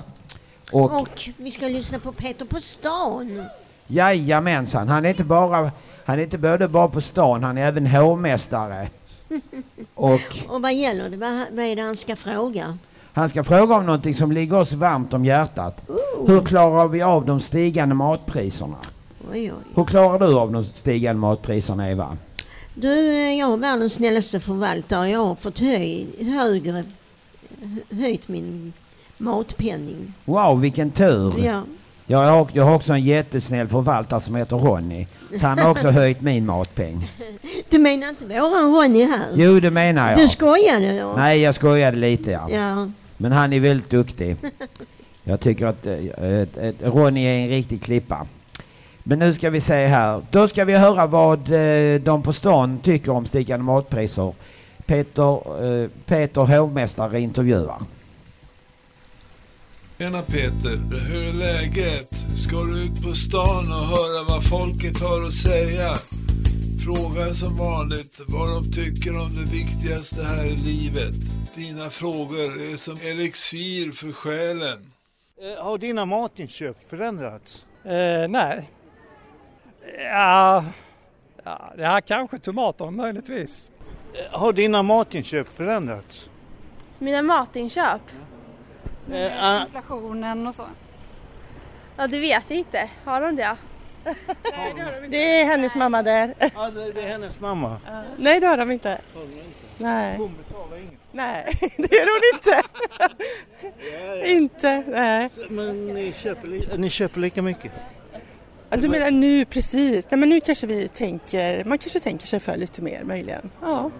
Och, 0.72 1.00
Och 1.00 1.28
vi 1.36 1.50
ska 1.50 1.68
lyssna 1.68 1.98
på 1.98 2.12
Peter 2.12 2.44
på 2.44 2.60
stan. 2.60 3.44
jajamensan, 3.86 4.88
han 4.88 5.04
är 5.04 5.08
inte 5.10 5.24
bara, 5.24 5.70
han 6.04 6.18
är 6.18 6.22
inte 6.22 6.38
både 6.38 6.68
bara 6.68 6.88
på 6.88 7.00
stan, 7.00 7.44
han 7.44 7.58
är 7.58 7.66
även 7.68 7.86
hovmästare. 7.86 8.88
Och 9.94 10.20
Och 10.48 10.62
vad 10.62 10.74
gäller 10.74 11.10
det? 11.10 11.16
Vad, 11.16 11.46
vad 11.52 11.64
är 11.64 11.76
det 11.76 11.82
han 11.82 11.96
ska 11.96 12.16
fråga? 12.16 12.78
han 13.12 13.28
ska 13.28 13.44
fråga 13.44 13.74
om 13.74 13.86
någonting 13.86 14.14
som 14.14 14.32
ligger 14.32 14.56
oss 14.56 14.72
varmt 14.72 15.12
om 15.12 15.24
hjärtat. 15.24 15.82
Hur 16.26 16.40
klarar 16.40 16.88
vi 16.88 17.02
av 17.02 17.26
de 17.26 17.40
stigande 17.40 17.94
matpriserna? 17.94 18.76
Oj, 19.32 19.52
oj. 19.52 19.72
Hur 19.74 19.84
klarar 19.84 20.18
du 20.18 20.34
av 20.34 20.52
de 20.52 20.64
stigande 20.64 21.20
matpriserna 21.20 21.90
Eva? 21.90 22.16
Du, 22.74 23.10
eh, 23.10 23.38
jag 23.38 23.52
är 23.52 23.56
världens 23.56 23.94
snällaste 23.94 24.40
förvaltare. 24.40 25.08
Jag 25.08 25.24
har 25.24 25.34
fått 25.34 25.58
höj, 25.58 26.06
högre, 26.20 26.84
höjt 27.90 28.28
min 28.28 28.72
matpenning. 29.18 30.12
Wow, 30.24 30.60
vilken 30.60 30.90
tur! 30.90 31.34
Ja. 31.44 31.62
Jag 32.06 32.18
har, 32.18 32.48
jag 32.52 32.64
har 32.64 32.74
också 32.74 32.92
en 32.92 33.02
jättesnäll 33.02 33.68
förvaltare 33.68 34.20
som 34.20 34.34
heter 34.34 34.56
Ronny. 34.56 35.06
Så 35.40 35.46
han 35.46 35.58
har 35.58 35.70
också 35.70 35.88
höjt 35.90 36.20
min 36.20 36.46
matpeng. 36.46 37.10
Du 37.70 37.78
menar 37.78 38.08
inte 38.08 38.24
våran 38.24 38.74
Ronny 38.74 39.04
här? 39.04 39.26
Jo, 39.34 39.60
det 39.60 39.70
menar 39.70 40.10
jag. 40.10 40.18
Du 40.18 40.28
skojade 40.28 41.00
då? 41.00 41.12
Nej, 41.16 41.40
jag 41.40 41.54
skojade 41.54 41.96
lite 41.96 42.30
ja. 42.30 42.50
Ja. 42.50 42.90
Men 43.16 43.32
han 43.32 43.52
är 43.52 43.60
väldigt 43.60 43.90
duktig. 43.90 44.36
Jag 45.24 45.40
tycker 45.40 45.66
att 45.66 45.86
ett, 45.86 46.56
ett, 46.56 46.76
Ronny 46.80 47.24
är 47.24 47.38
en 47.38 47.48
riktig 47.48 47.82
klippa. 47.82 48.26
Men 49.02 49.18
nu 49.18 49.34
ska 49.34 49.50
vi 49.50 49.60
se 49.60 49.86
här. 49.86 50.22
Då 50.30 50.48
ska 50.48 50.64
vi 50.64 50.76
höra 50.76 51.06
vad 51.06 51.38
eh, 51.38 52.00
de 52.00 52.22
på 52.22 52.32
stan 52.32 52.78
tycker 52.78 53.12
om 53.12 53.26
stigande 53.26 53.64
matpriser. 53.64 54.32
Peter, 54.86 55.64
eh, 55.64 55.88
Peter 56.06 56.40
hovmästare 56.58 57.20
intervjuar. 57.20 57.82
Tjena 59.98 60.22
Peter, 60.22 60.76
hur 61.08 61.28
är 61.28 61.32
läget? 61.32 62.08
Ska 62.36 62.56
du 62.62 62.82
ut 62.84 63.02
på 63.02 63.14
stan 63.14 63.72
och 63.72 63.86
höra 63.86 64.24
vad 64.28 64.44
folket 64.48 65.00
har 65.00 65.26
att 65.26 65.32
säga? 65.34 65.94
Fråga 66.84 67.32
som 67.34 67.56
vanligt 67.58 68.20
vad 68.28 68.48
de 68.48 68.72
tycker 68.72 69.20
om 69.20 69.36
det 69.36 69.50
viktigaste 69.52 70.22
här 70.24 70.44
i 70.44 70.56
livet. 70.56 71.14
Dina 71.54 71.90
frågor 71.90 72.62
är 72.72 72.76
som 72.76 72.94
elixir 73.10 73.92
för 73.92 74.12
själen. 74.12 74.92
Eh, 75.42 75.64
Har 75.64 75.78
dina 75.78 76.04
matinköp 76.04 76.76
förändrats? 76.90 77.66
Eh, 77.84 78.28
nej. 78.28 78.70
Ja, 79.98 80.64
ja, 81.44 81.72
ja, 81.78 82.00
kanske 82.06 82.38
tomater 82.38 82.90
möjligtvis. 82.90 83.70
Eh, 84.14 84.38
Har 84.38 84.52
dina 84.52 84.82
matinköp 84.82 85.48
förändrats? 85.56 86.28
Mina 86.98 87.22
matinköp? 87.22 88.00
Eh, 89.12 89.44
ah. 89.44 89.62
Inflationen 89.62 90.46
och 90.46 90.54
så. 90.54 90.66
Ja, 91.96 92.06
det 92.06 92.18
vet 92.18 92.44
jag 92.48 92.58
inte. 92.58 92.90
Har 93.04 93.20
de 93.20 93.36
det? 93.36 93.56
Det 95.08 95.40
är 95.40 95.44
hennes 95.44 95.74
mamma 95.74 96.02
där. 96.02 96.34
Ja, 96.54 96.70
det, 96.70 96.92
det 96.92 97.02
är 97.02 97.08
hennes 97.08 97.40
mamma. 97.40 97.80
Nej, 98.16 98.40
det 98.40 98.46
har 98.46 98.56
de 98.56 98.70
inte. 98.70 99.00
Nej. 99.78 100.16
Hon 100.16 100.34
betalar 100.48 100.76
inget. 100.76 100.98
Nej, 101.12 101.58
det 101.76 101.94
gör 101.96 102.06
hon 102.06 102.38
inte. 102.38 102.62
Inte, 104.30 104.82
nej. 104.88 105.30
Men 105.48 105.86
ni 105.86 106.12
köper, 106.12 106.76
ni 106.78 106.90
köper 106.90 107.20
lika 107.20 107.42
mycket? 107.42 107.72
Ja, 108.72 108.78
Du 108.78 108.88
menar 108.88 109.10
nu 109.10 109.44
precis? 109.44 110.06
Nej, 110.10 110.18
men 110.20 110.28
nu 110.28 110.40
kanske 110.40 110.66
vi 110.66 110.88
tänker, 110.88 111.64
man 111.64 111.78
kanske 111.78 112.00
tänker 112.00 112.26
sig 112.26 112.40
för 112.40 112.56
lite 112.56 112.82
mer 112.82 113.04
möjligen. 113.04 113.50
Ja, 113.62 113.90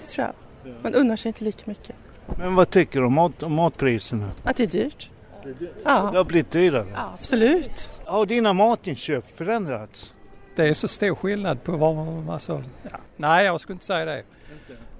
det 0.00 0.06
tror 0.06 0.26
jag. 0.26 0.34
Man 0.82 0.94
unnar 0.94 1.16
sig 1.16 1.28
inte 1.28 1.44
lika 1.44 1.62
mycket. 1.64 1.96
Men 2.38 2.54
vad 2.54 2.70
tycker 2.70 3.00
du 3.00 3.06
om, 3.06 3.12
mat, 3.12 3.42
om 3.42 3.54
matpriserna? 3.54 4.30
Att 4.44 4.56
det 4.56 4.62
är 4.62 4.66
dyrt? 4.66 5.10
Ja. 5.84 6.08
Det 6.12 6.18
har 6.18 6.24
blivit 6.24 6.50
dyrare? 6.50 6.86
Ja, 6.94 7.10
absolut. 7.14 7.90
Har 8.04 8.26
dina 8.26 8.52
matinköp 8.52 9.36
förändrats? 9.36 10.14
Det 10.56 10.68
är 10.68 10.74
så 10.74 10.88
stor 10.88 11.14
skillnad 11.14 11.64
på 11.64 11.76
vad 11.76 11.94
man... 11.94 12.30
Alltså, 12.30 12.62
ja. 12.82 12.96
Nej, 13.16 13.44
jag 13.44 13.60
skulle 13.60 13.74
inte 13.74 13.84
säga 13.86 14.04
det. 14.04 14.22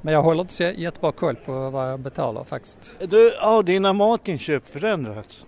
Men 0.00 0.14
jag 0.14 0.22
håller 0.22 0.40
inte 0.40 0.55
så 0.55 0.62
jättebra 0.62 1.12
koll 1.12 1.37
på 1.37 1.70
vad 1.70 1.92
jag 1.92 2.00
betalar 2.00 2.44
faktiskt. 2.44 2.79
Du, 3.09 3.37
har 3.40 3.62
dina 3.62 3.92
matinköp 3.92 4.68
förändrats? 4.68 5.44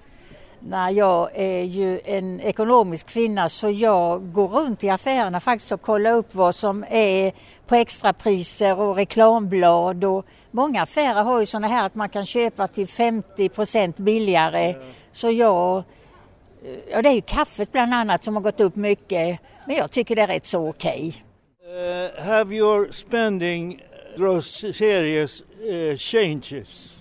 Nej, 0.64 0.94
jag 0.94 1.30
är 1.34 1.62
ju 1.62 2.00
en 2.04 2.40
ekonomisk 2.40 3.06
kvinna 3.06 3.48
så 3.48 3.70
jag 3.70 4.32
går 4.32 4.48
runt 4.48 4.84
i 4.84 4.90
affärerna 4.90 5.40
faktiskt 5.40 5.72
och 5.72 5.82
kollar 5.82 6.12
upp 6.12 6.34
vad 6.34 6.54
som 6.54 6.84
är 6.90 7.32
på 7.66 7.74
extrapriser 7.74 8.78
och 8.80 8.96
reklamblad 8.96 10.04
och 10.04 10.26
många 10.50 10.82
affärer 10.82 11.22
har 11.22 11.40
ju 11.40 11.46
sådana 11.46 11.68
här 11.68 11.86
att 11.86 11.94
man 11.94 12.08
kan 12.08 12.26
köpa 12.26 12.68
till 12.68 12.86
50% 12.86 14.02
billigare. 14.02 14.74
Så 15.12 15.30
jag, 15.30 15.84
ja 16.90 17.02
det 17.02 17.08
är 17.08 17.14
ju 17.14 17.20
kaffet 17.20 17.72
bland 17.72 17.94
annat 17.94 18.24
som 18.24 18.36
har 18.36 18.42
gått 18.42 18.60
upp 18.60 18.76
mycket 18.76 19.40
men 19.66 19.76
jag 19.76 19.90
tycker 19.90 20.16
det 20.16 20.22
är 20.22 20.26
rätt 20.26 20.46
så 20.46 20.68
okej. 20.68 21.24
Uh, 21.66 22.22
have 22.22 22.54
your 22.54 22.92
spending 22.92 23.82
gross 24.16 24.64
serious 24.76 25.42
uh, 25.70 25.96
changes? 25.96 26.91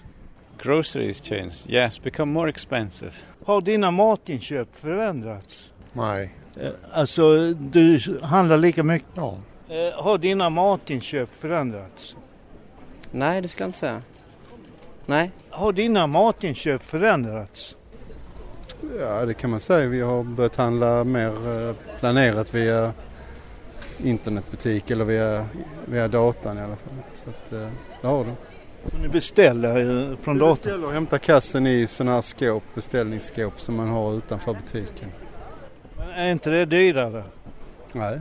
Groceries 0.63 1.21
change, 1.21 1.53
yes, 1.67 2.03
become 2.03 2.31
more 2.31 2.49
expensive. 2.49 3.11
Har 3.45 3.61
dina 3.61 3.91
matinköp 3.91 4.67
förändrats? 4.75 5.71
Nej. 5.93 6.35
Uh, 6.61 6.69
alltså, 6.93 7.53
du 7.53 7.99
handlar 8.23 8.57
lika 8.57 8.83
mycket? 8.83 9.09
Ja. 9.13 9.37
Uh, 9.69 10.03
har 10.03 10.17
dina 10.17 10.49
matinköp 10.49 11.29
förändrats? 11.39 12.15
Nej, 13.11 13.41
det 13.41 13.47
ska 13.47 13.63
jag 13.63 13.67
inte 13.67 13.79
säga. 13.79 14.01
Nej. 15.05 15.31
Har 15.49 15.73
dina 15.73 16.07
matinköp 16.07 16.83
förändrats? 16.83 17.75
Ja, 18.99 19.25
det 19.25 19.33
kan 19.33 19.49
man 19.49 19.59
säga. 19.59 19.89
Vi 19.89 20.01
har 20.01 20.23
börjat 20.23 20.55
handla 20.55 21.03
mer 21.03 21.67
eh, 21.69 21.75
planerat 21.99 22.53
via 22.53 22.93
internetbutik 23.97 24.91
eller 24.91 25.05
via, 25.05 25.45
via 25.85 26.07
datan 26.07 26.57
i 26.57 26.61
alla 26.61 26.75
fall. 26.75 26.93
Så 27.23 27.29
att, 27.29 27.51
eh, 27.51 27.69
det 28.01 28.07
har 28.07 28.25
det. 28.25 28.35
Ni 29.01 29.07
beställer 29.07 29.73
från 30.15 30.33
Vi 30.33 30.39
datorn? 30.39 30.55
beställer 30.55 30.87
och 30.87 30.93
hämtar 30.93 31.17
kassen 31.17 31.67
i 31.67 31.87
sådana 31.87 32.11
här 32.15 32.21
skåp, 32.21 32.63
beställningsskåp 32.75 33.61
som 33.61 33.75
man 33.75 33.87
har 33.87 34.13
utanför 34.17 34.53
butiken. 34.53 35.09
Men 35.97 36.09
Är 36.09 36.31
inte 36.31 36.49
det 36.49 36.65
dyrare? 36.65 37.23
Nej. 37.93 38.19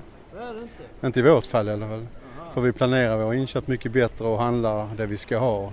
Inte 1.04 1.20
i 1.20 1.22
vårt 1.22 1.46
fall 1.46 1.68
i 1.68 1.72
alla 1.72 1.88
fall. 1.88 2.06
För 2.54 2.60
vi 2.60 2.72
planerar 2.72 3.16
våra 3.18 3.34
inköp 3.34 3.66
mycket 3.66 3.92
bättre 3.92 4.24
och 4.24 4.38
handlar 4.38 4.88
det 4.96 5.06
vi 5.06 5.16
ska 5.16 5.38
ha. 5.38 5.72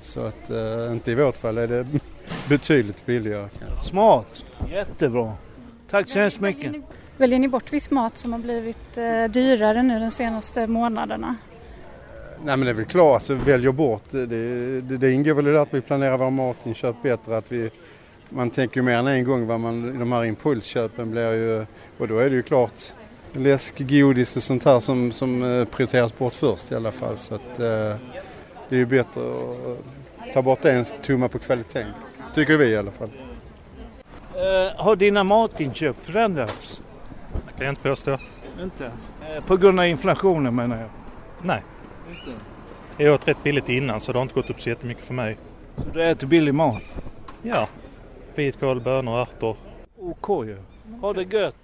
Så 0.00 0.20
att 0.20 0.50
eh, 0.50 0.92
inte 0.92 1.10
i 1.12 1.14
vårt 1.14 1.36
fall 1.36 1.58
är 1.58 1.66
det 1.66 1.86
betydligt 2.48 3.06
billigare 3.06 3.48
kanske. 3.58 3.88
Smart, 3.88 4.44
jättebra. 4.72 5.32
Tack 5.90 6.08
så 6.08 6.18
hemskt 6.18 6.40
mycket. 6.40 6.72
Väljer 7.16 7.38
ni 7.38 7.48
bort 7.48 7.72
viss 7.72 7.90
mat 7.90 8.16
som 8.16 8.32
har 8.32 8.40
blivit 8.40 8.98
eh, 8.98 9.24
dyrare 9.24 9.82
nu 9.82 10.00
de 10.00 10.10
senaste 10.10 10.66
månaderna? 10.66 11.36
Nej 12.44 12.56
men 12.56 12.60
det 12.60 12.70
är 12.70 12.74
väl 12.74 12.84
klart, 12.84 13.14
alltså 13.14 13.34
väljer 13.34 13.72
bort. 13.72 14.02
Det, 14.10 14.26
det, 14.26 14.80
det 14.80 15.12
ingår 15.12 15.34
väl 15.34 15.48
i 15.48 15.50
det 15.50 15.60
att 15.60 15.74
vi 15.74 15.80
planerar 15.80 16.18
våra 16.18 16.30
matinköp 16.30 17.02
bättre. 17.02 17.36
Att 17.36 17.52
vi, 17.52 17.70
man 18.28 18.50
tänker 18.50 18.76
ju 18.76 18.82
mer 18.82 18.96
än 18.96 19.06
en 19.06 19.24
gång 19.24 19.46
vad 19.46 19.60
man, 19.60 19.98
de 19.98 20.12
här 20.12 20.24
impulsköpen 20.24 21.10
blir 21.10 21.32
ju, 21.32 21.66
och 21.98 22.08
då 22.08 22.18
är 22.18 22.30
det 22.30 22.36
ju 22.36 22.42
klart 22.42 22.94
läsk, 23.32 23.74
godis 23.78 24.36
och 24.36 24.42
sånt 24.42 24.64
här 24.64 24.80
som, 24.80 25.12
som 25.12 25.42
eh, 25.42 25.64
prioriteras 25.64 26.18
bort 26.18 26.32
först 26.32 26.72
i 26.72 26.74
alla 26.74 26.92
fall. 26.92 27.16
Så 27.16 27.34
att 27.34 27.58
eh, 27.58 27.96
det 28.68 28.74
är 28.74 28.78
ju 28.78 28.86
bättre 28.86 29.20
att 29.20 30.32
ta 30.32 30.42
bort 30.42 30.64
en 30.64 30.84
tumma 30.84 31.28
på 31.28 31.38
kvaliteten. 31.38 31.92
Tycker 32.34 32.56
vi 32.56 32.66
i 32.66 32.76
alla 32.76 32.90
fall. 32.90 33.10
Eh, 34.34 34.84
har 34.84 34.96
dina 34.96 35.24
matinköp 35.24 35.96
förändrats? 36.02 36.82
Det 37.46 37.52
kan 37.56 37.66
jag 37.66 37.72
inte 37.72 37.82
påstå. 37.82 38.18
Inte? 38.62 38.84
Eh, 38.84 39.44
på 39.44 39.56
grund 39.56 39.80
av 39.80 39.86
inflationen 39.86 40.54
menar 40.54 40.80
jag. 40.80 40.88
Nej. 41.42 41.62
Jag 42.96 43.14
åt 43.14 43.28
rätt 43.28 43.42
billigt 43.42 43.68
innan 43.68 44.00
så 44.00 44.12
det 44.12 44.18
har 44.18 44.22
inte 44.22 44.34
gått 44.34 44.50
upp 44.50 44.60
så 44.60 44.68
jättemycket 44.68 45.04
för 45.04 45.14
mig. 45.14 45.36
Så 45.76 45.88
du 45.94 46.04
äter 46.04 46.26
billig 46.26 46.54
mat? 46.54 46.82
Ja. 47.42 47.68
Vitkål, 48.34 48.80
bönor, 48.80 49.20
ärtor. 49.22 49.56
OK 49.96 50.46
ju. 50.46 50.58
Ha 51.00 51.12
det 51.12 51.32
gött! 51.32 51.54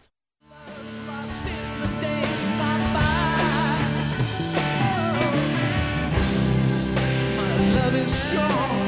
strong. 8.06 8.83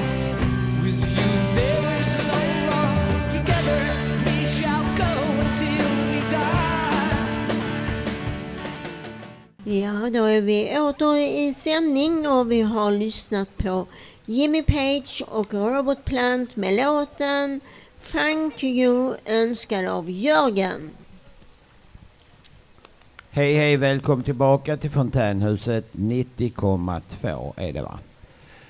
Ja, 9.68 10.10
då 10.10 10.24
är 10.24 10.40
vi 10.40 10.78
åter 10.78 11.16
i 11.16 11.54
sändning 11.54 12.28
och 12.28 12.52
vi 12.52 12.62
har 12.62 12.90
lyssnat 12.90 13.56
på 13.56 13.86
Jimmy 14.26 14.62
Page 14.62 15.22
och 15.28 15.54
Robert 15.54 16.04
Plant 16.04 16.56
med 16.56 16.74
låten 16.74 17.60
Thank 18.12 18.64
You 18.64 19.14
önskad 19.24 19.86
av 19.86 20.10
Jörgen. 20.10 20.90
Hej 23.30 23.54
hej, 23.54 23.76
välkommen 23.76 24.24
tillbaka 24.24 24.76
till 24.76 24.90
Fontänhuset 24.90 25.92
90,2 25.92 27.52
är 27.56 27.72
det 27.72 27.82
va? 27.82 27.98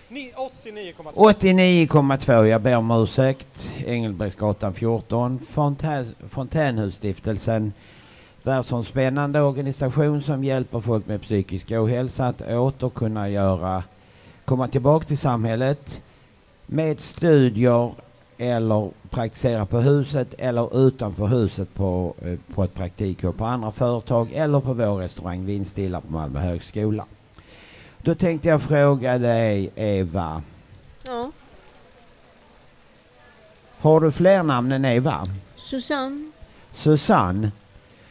89,2. 0.09 1.13
89,2, 1.15 2.45
jag 2.47 2.63
ber 2.63 2.77
om 2.77 2.91
ursäkt. 2.91 3.71
Engelbrektsgatan 3.87 4.75
14. 4.75 5.39
Fontän, 5.39 6.15
Fontänhusstiftelsen. 6.29 7.73
Världsomspännande 8.47 9.41
organisation 9.41 10.23
som 10.23 10.45
hjälper 10.45 10.81
folk 10.81 11.07
med 11.07 11.23
psykisk 11.23 11.71
ohälsa 11.71 12.27
att 12.27 12.43
åter 12.43 12.89
kunna 12.89 13.29
göra, 13.29 13.83
komma 14.45 14.69
tillbaka 14.69 15.07
till 15.07 15.19
samhället 15.19 16.03
med 16.67 17.01
studier 17.01 17.93
eller 18.39 18.91
praktisera 19.11 19.67
på 19.67 19.81
huset 19.81 20.35
eller 20.39 20.87
utanför 20.87 21.27
huset 21.27 21.75
på, 21.75 22.15
eh, 22.23 22.39
på 22.55 22.65
ett 22.65 22.75
praktikjobb 22.75 23.37
på 23.37 23.45
andra 23.45 23.73
företag 23.73 24.33
eller 24.33 24.61
på 24.61 24.73
vår 24.73 24.97
restaurang 24.97 25.45
Vindstilla 25.45 26.01
på 26.01 26.13
Malmö 26.13 26.41
högskola. 26.41 27.05
Då 28.03 28.15
tänkte 28.15 28.49
jag 28.49 28.63
fråga 28.63 29.19
dig 29.19 29.71
Eva, 29.75 30.43
Ja, 31.07 31.31
har 33.79 34.01
du 34.01 34.13
fler 34.13 34.43
namn 34.43 34.73
än 34.73 34.85
Eva? 34.85 35.25
Susanne. 35.57 36.31
Susanne. 36.75 37.51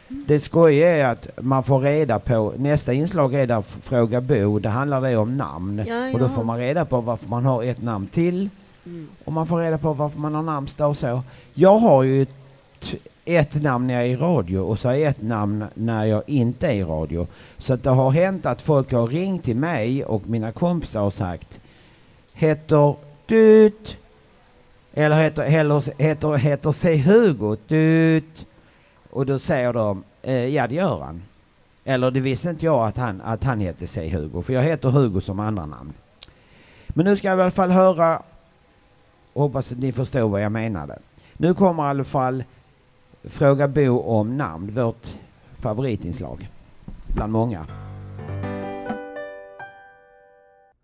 Det 0.08 0.40
skojiga 0.40 0.96
är 0.96 1.04
att 1.04 1.28
man 1.40 1.64
får 1.64 1.80
reda 1.80 2.18
på, 2.18 2.54
nästa 2.56 2.92
inslag 2.92 3.34
är 3.34 3.46
där 3.46 3.62
Fråga 3.62 4.20
Bo, 4.20 4.58
det 4.58 4.68
handlar 4.68 5.00
det 5.00 5.16
om 5.16 5.36
namn. 5.36 5.84
Ja, 5.86 6.12
och 6.12 6.18
då 6.18 6.28
får 6.28 6.44
man 6.44 6.58
reda 6.58 6.84
på 6.84 7.00
varför 7.00 7.28
man 7.28 7.44
har 7.44 7.62
ett 7.62 7.82
namn 7.82 8.06
till. 8.06 8.50
Mm. 8.86 9.08
Och 9.24 9.32
man 9.32 9.46
får 9.46 9.58
reda 9.58 9.78
på 9.78 9.92
varför 9.92 10.18
man 10.18 10.34
har 10.34 10.42
namnsdag 10.42 10.90
och 10.90 10.98
så. 10.98 11.22
Jag 11.54 11.78
har 11.78 12.02
ju 12.02 12.22
ett, 12.22 12.94
ett 13.24 13.62
namn 13.62 13.86
när 13.86 13.94
jag 13.94 14.02
är 14.02 14.08
i 14.08 14.16
radio 14.16 14.58
och 14.58 14.78
så 14.78 14.88
har 14.88 14.94
jag 14.94 15.10
ett 15.10 15.22
namn 15.22 15.64
när 15.74 16.04
jag 16.04 16.22
inte 16.26 16.66
är 16.66 16.72
i 16.72 16.84
radio. 16.84 17.26
Så 17.58 17.74
att 17.74 17.82
det 17.82 17.90
har 17.90 18.10
hänt 18.10 18.46
att 18.46 18.62
folk 18.62 18.92
har 18.92 19.06
ringt 19.06 19.44
till 19.44 19.56
mig 19.56 20.04
och 20.04 20.28
mina 20.28 20.52
kompisar 20.52 21.02
och 21.02 21.14
sagt 21.14 21.60
Heter 22.32 22.96
Dut 23.26 23.96
eller 24.94 25.22
heter, 25.22 25.42
heter, 25.42 25.92
heter, 25.98 26.36
heter 26.36 26.72
sig 26.72 26.98
Hugo 26.98 27.56
Dut 27.68 28.46
och 29.16 29.26
då 29.26 29.38
säger 29.38 29.72
de 29.72 30.04
eh, 30.22 30.46
ja 30.46 30.66
det 30.66 30.74
gör 30.74 31.00
han. 31.00 31.22
Eller 31.84 32.10
det 32.10 32.20
visste 32.20 32.50
inte 32.50 32.64
jag 32.64 32.86
att 32.86 32.96
han, 32.96 33.20
att 33.20 33.44
han 33.44 33.60
hette 33.60 33.86
sig 33.86 34.10
Hugo 34.10 34.42
för 34.42 34.52
jag 34.52 34.62
heter 34.62 34.88
Hugo 34.88 35.20
som 35.20 35.40
andra 35.40 35.66
namn. 35.66 35.92
Men 36.88 37.06
nu 37.06 37.16
ska 37.16 37.28
jag 37.28 37.38
i 37.38 37.42
alla 37.42 37.50
fall 37.50 37.70
höra 37.70 38.22
och 39.32 39.42
hoppas 39.42 39.72
att 39.72 39.78
ni 39.78 39.92
förstår 39.92 40.28
vad 40.28 40.42
jag 40.42 40.52
menade. 40.52 40.98
Nu 41.32 41.54
kommer 41.54 41.82
i 41.82 41.86
alla 41.86 42.04
fall 42.04 42.44
Fråga 43.22 43.68
Bo 43.68 43.98
om 43.98 44.36
namn, 44.36 44.74
vårt 44.74 45.14
favoritinslag 45.58 46.48
bland 47.14 47.32
många. 47.32 47.66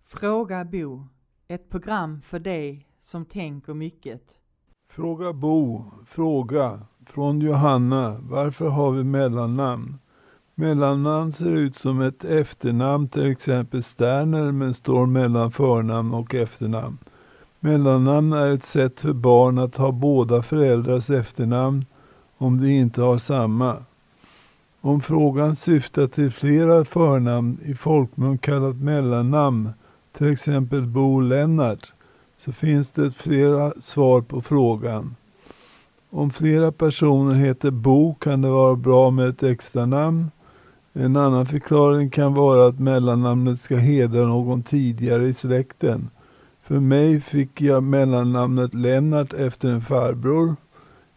Fråga 0.07 0.65
Bo. 0.65 1.07
Ett 1.49 1.71
program 1.71 2.21
för 2.23 2.39
dig 2.39 2.87
som 3.03 3.25
tänker 3.25 3.75
mycket. 3.75 4.23
Fråga 4.89 5.33
Bo, 5.33 5.85
fråga. 6.07 6.81
Från 7.07 7.41
Johanna. 7.41 8.17
Varför 8.21 8.69
har 8.69 8.91
vi 8.91 9.05
mellannamn? 9.05 9.99
Mellannamn 10.55 11.33
ser 11.33 11.51
ut 11.51 11.77
som 11.77 12.01
ett 12.01 12.25
efternamn, 12.25 13.09
till 13.09 13.31
exempel 13.31 13.83
Sterner, 13.83 14.53
men 14.53 14.75
står 14.75 15.07
mellan 15.07 15.53
förnamn 15.53 16.15
och 16.15 16.35
efternamn. 16.35 16.99
Mellannamn 17.61 18.33
är 18.33 18.49
ett 18.49 18.65
sätt 18.65 19.01
för 19.01 19.13
barn 19.13 19.59
att 19.59 19.77
ha 19.77 19.93
båda 19.93 20.43
föräldrars 20.43 21.11
efternamn 21.11 21.85
om 22.39 22.61
de 22.61 22.69
inte 22.71 23.03
har 23.03 23.19
samma. 23.19 23.77
Om 24.81 25.01
frågan 25.01 25.57
syftar 25.57 26.07
till 26.07 26.31
flera 26.31 26.85
förnamn 26.85 27.59
i 27.65 27.75
folkmun 27.75 28.39
kallat 28.39 28.77
mellannamn, 28.77 29.71
till 30.13 30.33
exempel 30.33 30.87
Bo 30.87 31.21
Lennart, 31.21 31.93
så 32.39 32.53
finns 32.53 32.91
det 32.91 33.11
flera 33.11 33.73
svar 33.81 34.21
på 34.21 34.43
frågan. 34.43 35.17
Om 36.15 36.31
flera 36.31 36.73
personer 36.73 37.35
heter 37.35 37.71
Bo 37.71 38.15
kan 38.15 38.43
det 38.43 38.49
vara 38.49 38.77
bra 38.77 39.11
med 39.11 39.29
ett 39.29 39.43
extra 39.43 39.87
namn. 39.87 40.31
En 40.93 41.17
annan 41.17 41.47
förklaring 41.47 42.11
kan 42.11 42.35
vara 42.35 42.67
att 42.67 42.79
mellannamnet 42.79 43.61
ska 43.61 43.77
hedra 43.77 44.27
någon 44.27 44.63
tidigare 44.63 45.27
i 45.27 45.35
släkten. 45.35 46.11
För 46.63 46.81
mig 46.81 47.21
fick 47.21 47.61
jag 47.61 47.83
mellannamnet 47.83 48.75
Lennart 48.75 49.33
efter 49.33 49.71
en 49.71 49.83
farbror. 49.83 50.57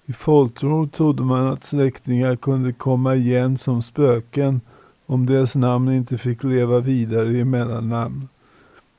I 0.05 0.13
folktron 0.13 0.89
trodde 0.89 1.23
man 1.23 1.47
att 1.47 1.63
släktingar 1.63 2.36
kunde 2.36 2.73
komma 2.73 3.15
igen 3.15 3.58
som 3.58 3.81
spöken 3.81 4.62
om 5.05 5.25
deras 5.25 5.55
namn 5.55 5.91
inte 5.91 6.17
fick 6.17 6.43
leva 6.43 6.79
vidare 6.79 7.38
i 7.38 7.43
mellannamn. 7.43 8.27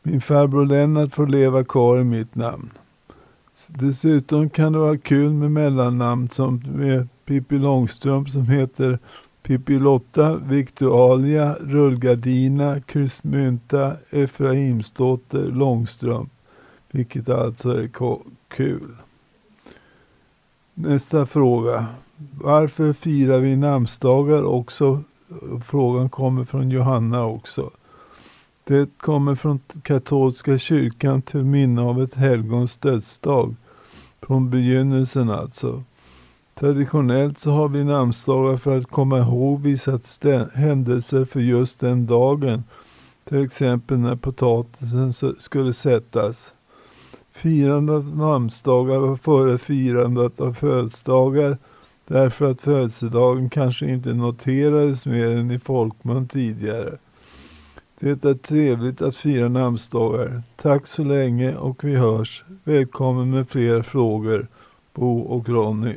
Min 0.02 0.20
farbror 0.20 0.66
Lennart 0.66 1.14
får 1.14 1.26
leva 1.26 1.64
kvar 1.64 1.98
i 1.98 2.04
mitt 2.04 2.35
namn. 2.35 2.70
Dessutom 3.69 4.51
kan 4.51 4.73
det 4.73 4.79
vara 4.79 4.97
kul 4.97 5.33
med 5.33 5.51
mellannamn 5.51 6.29
som 6.29 6.62
med 6.75 7.09
Pippi 7.25 7.59
Långstrump 7.59 8.31
som 8.31 8.49
heter 8.49 8.99
Pippilotta 9.42 10.37
Victualia, 10.37 11.57
Rullgardina, 11.61 12.81
Krystmynta, 12.81 13.97
Efraimsdotter, 14.11 15.45
Långstrump. 15.45 16.33
Vilket 16.90 17.29
alltså 17.29 17.83
är 17.83 17.90
kul. 18.49 18.97
Nästa 20.75 21.27
fråga. 21.27 21.87
Varför 22.42 22.92
firar 22.92 23.38
vi 23.38 23.57
namnsdagar 23.57 24.42
också? 24.42 25.03
Frågan 25.66 26.09
kommer 26.09 26.45
från 26.45 26.71
Johanna 26.71 27.25
också. 27.25 27.71
Det 28.68 28.98
kommer 28.98 29.35
från 29.35 29.61
katolska 29.83 30.59
kyrkan 30.59 31.22
till 31.22 31.44
minne 31.44 31.83
av 31.83 32.02
ett 32.02 32.14
helgons 32.14 32.76
dödsdag. 32.76 33.55
Från 34.20 34.50
begynnelsen 34.50 35.31
alltså. 35.31 35.83
Traditionellt 36.55 37.38
så 37.38 37.50
har 37.50 37.68
vi 37.68 37.85
namnsdagar 37.85 38.57
för 38.57 38.79
att 38.79 38.87
komma 38.87 39.18
ihåg 39.18 39.61
vissa 39.61 40.00
händelser 40.55 41.24
för 41.24 41.40
just 41.40 41.81
den 41.81 42.07
dagen. 42.07 42.64
Till 43.29 43.44
exempel 43.44 43.98
när 43.98 44.16
potatisen 44.16 45.12
skulle 45.38 45.72
sättas. 45.72 46.55
Firandet 47.33 47.94
av 47.94 48.16
namnsdagar 48.16 48.98
var 48.98 49.16
före 49.16 49.59
firandet 49.59 50.40
av 50.40 50.52
födelsedagar 50.55 51.59
därför 52.07 52.50
att 52.50 52.61
födelsedagen 52.61 53.50
kanske 53.50 53.87
inte 53.87 54.14
noterades 54.14 55.07
mer 55.07 55.31
än 55.31 55.50
i 55.50 55.59
folkmun 55.59 56.29
tidigare. 56.29 56.98
Det 58.00 58.24
är 58.24 58.35
trevligt 58.35 59.02
att 59.02 59.16
fira 59.16 59.48
namnsdagar. 59.48 60.42
Tack 60.56 60.87
så 60.87 61.04
länge 61.04 61.56
och 61.56 61.85
vi 61.85 61.94
hörs. 61.94 62.44
Välkommen 62.64 63.30
med 63.30 63.48
fler 63.48 63.82
frågor. 63.82 64.48
Bo 64.94 65.20
och 65.20 65.48
Ronny. 65.48 65.94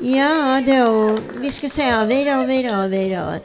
Ja, 0.00 0.62
då, 0.66 1.18
vi 1.40 1.52
ska 1.52 1.68
se 1.68 2.04
vidare, 2.04 2.46
vidare, 2.46 2.88
vidare. 2.88 3.40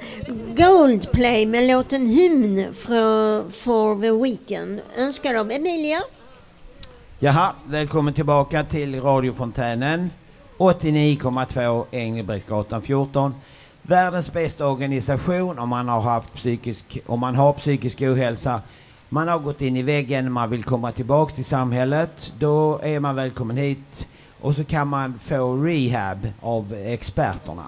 Goldplay 0.58 1.46
med 1.46 1.68
låten 1.68 2.08
Hymn 2.08 2.74
för, 2.74 3.50
for 3.50 4.02
the 4.02 4.12
Weekend. 4.12 4.82
Önskar 4.98 5.34
de. 5.34 5.52
Emilia. 5.52 5.98
Jaha, 7.20 7.54
välkommen 7.66 8.13
tillbaka 8.13 8.63
till 8.63 9.02
radiofontänen. 9.02 10.10
89,2 10.58 11.86
Engelbrektsgatan 11.92 12.82
14. 12.82 13.36
Världens 13.82 14.34
bästa 14.34 14.68
organisation 14.68 15.60
om 15.60 15.70
man 15.70 15.88
har 15.88 16.02
haft 16.02 16.34
psykisk, 16.34 17.00
om 17.06 17.20
man 17.20 17.36
har 17.36 17.54
psykisk 17.54 18.02
ohälsa. 18.02 18.62
Man 19.10 19.28
har 19.28 19.39
gått 19.39 19.62
in 19.62 19.78
i 19.78 19.84
väggen, 19.84 20.32
man 20.32 20.50
vill 20.50 20.63
komma 20.63 20.92
tillbaks 20.92 21.36
till 21.36 21.46
samhället. 21.46 22.34
Då 22.39 22.80
är 22.84 23.00
man 23.00 23.16
välkommen 23.16 23.58
hit 23.58 24.08
och 24.43 24.56
så 24.56 24.63
kan 24.63 24.88
man 24.88 25.19
få 25.19 25.56
rehab 25.56 26.27
av 26.41 26.73
experterna. 26.73 27.67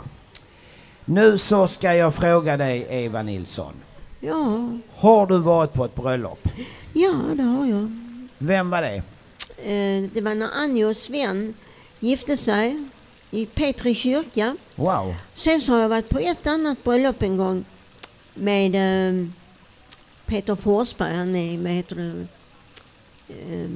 Nu 1.05 1.37
så 1.37 1.67
ska 1.67 1.95
jag 1.95 2.15
fråga 2.15 2.57
dig 2.57 2.85
Eva 2.89 3.21
Nilsson. 3.21 3.73
Ja, 4.19 4.69
Har 4.95 5.27
du 5.27 5.39
varit 5.39 5.73
på 5.73 5.85
ett 5.85 5.95
bröllop? 5.95 6.47
ja 6.93 7.13
det 7.35 7.43
har 7.43 7.65
jag. 7.65 7.99
Vem 8.37 8.69
var 8.69 8.81
det? 8.81 8.95
Eh, 9.71 10.09
det 10.13 10.21
var 10.21 10.35
när 10.35 10.49
Annie 10.53 10.85
och 10.85 10.97
Sven 10.97 11.53
gifte 11.99 12.37
sig 12.37 12.83
i 13.31 13.45
Petri 13.45 13.95
kyrka. 13.95 14.55
Wow. 14.75 15.15
Sen 15.33 15.61
så 15.61 15.73
har 15.73 15.79
jag 15.79 15.89
varit 15.89 16.09
på 16.09 16.19
ett 16.19 16.47
annat 16.47 16.83
bröllop 16.83 17.21
en 17.21 17.37
gång 17.37 17.65
med 18.33 18.75
eh, 18.75 19.27
Peter 20.25 20.55
Forsberg. 20.55 21.15
Han 21.15 21.35
är, 21.35 21.57
vad 21.57 21.71
heter 21.71 21.95
det, 21.95 22.27
eh, 23.33 23.69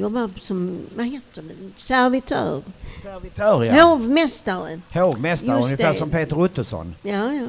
jobbar 0.00 0.30
som, 0.40 0.78
vad 0.96 1.06
heter 1.06 1.42
det, 1.42 1.78
servitör. 1.78 2.62
Servitör, 3.02 3.64
ja. 3.64 3.84
Hovmästare. 3.84 4.80
Hovmästare, 4.94 5.56
Just 5.56 5.64
ungefär 5.64 5.92
det. 5.92 5.98
som 5.98 6.10
Peter 6.10 6.38
Ottosson. 6.38 6.94
Ja, 7.02 7.32
ja. 7.32 7.46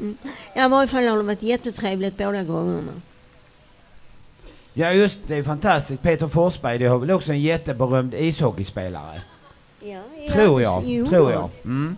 Mm. 0.00 0.16
Ja, 0.54 0.66
i 0.66 0.68
varje 0.68 0.88
fall 0.88 1.06
har 1.08 1.16
det 1.16 1.22
varit 1.22 1.42
jättetrevligt 1.42 2.16
båda 2.16 2.42
gångerna. 2.44 2.92
Ja 4.74 4.92
just 4.92 5.20
det, 5.26 5.36
är 5.36 5.42
fantastiskt. 5.42 6.02
Peter 6.02 6.28
Forsberg, 6.28 6.78
det 6.78 6.86
har 6.86 6.98
väl 6.98 7.10
också 7.10 7.32
en 7.32 7.40
jätteberömd 7.40 8.14
ishockeyspelare? 8.14 9.22
Ja, 9.80 10.02
Tror 10.32 10.62
jag. 10.62 10.84
Jo. 10.84 11.06
Tror 11.06 11.32
jag. 11.32 11.50
Mm. 11.64 11.96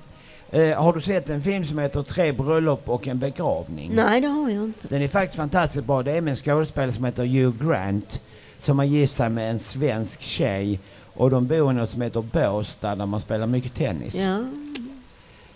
Eh, 0.50 0.82
har 0.82 0.92
du 0.92 1.00
sett 1.00 1.30
en 1.30 1.42
film 1.42 1.64
som 1.64 1.78
heter 1.78 2.02
Tre 2.02 2.32
bröllop 2.32 2.88
och 2.88 3.08
en 3.08 3.18
begravning? 3.18 3.90
Nej, 3.94 4.20
det 4.20 4.26
har 4.26 4.50
jag 4.50 4.64
inte. 4.64 4.88
Den 4.88 5.02
är 5.02 5.08
faktiskt 5.08 5.36
fantastiskt 5.36 5.84
bra. 5.84 6.02
Det 6.02 6.12
är 6.12 6.20
med 6.20 6.30
en 6.30 6.36
skådespelare 6.36 6.92
som 6.92 7.04
heter 7.04 7.24
Hugh 7.24 7.68
Grant 7.68 8.20
som 8.62 8.78
har 8.78 8.86
gift 8.86 9.14
sig 9.14 9.28
med 9.28 9.50
en 9.50 9.58
svensk 9.58 10.20
tjej 10.20 10.80
och 11.14 11.30
de 11.30 11.46
bor 11.46 11.70
i 11.70 11.74
något 11.74 11.90
som 11.90 12.00
heter 12.02 12.22
Båstad 12.22 12.94
där 12.94 13.06
man 13.06 13.20
spelar 13.20 13.46
mycket 13.46 13.74
tennis. 13.74 14.14
Ja. 14.14 14.44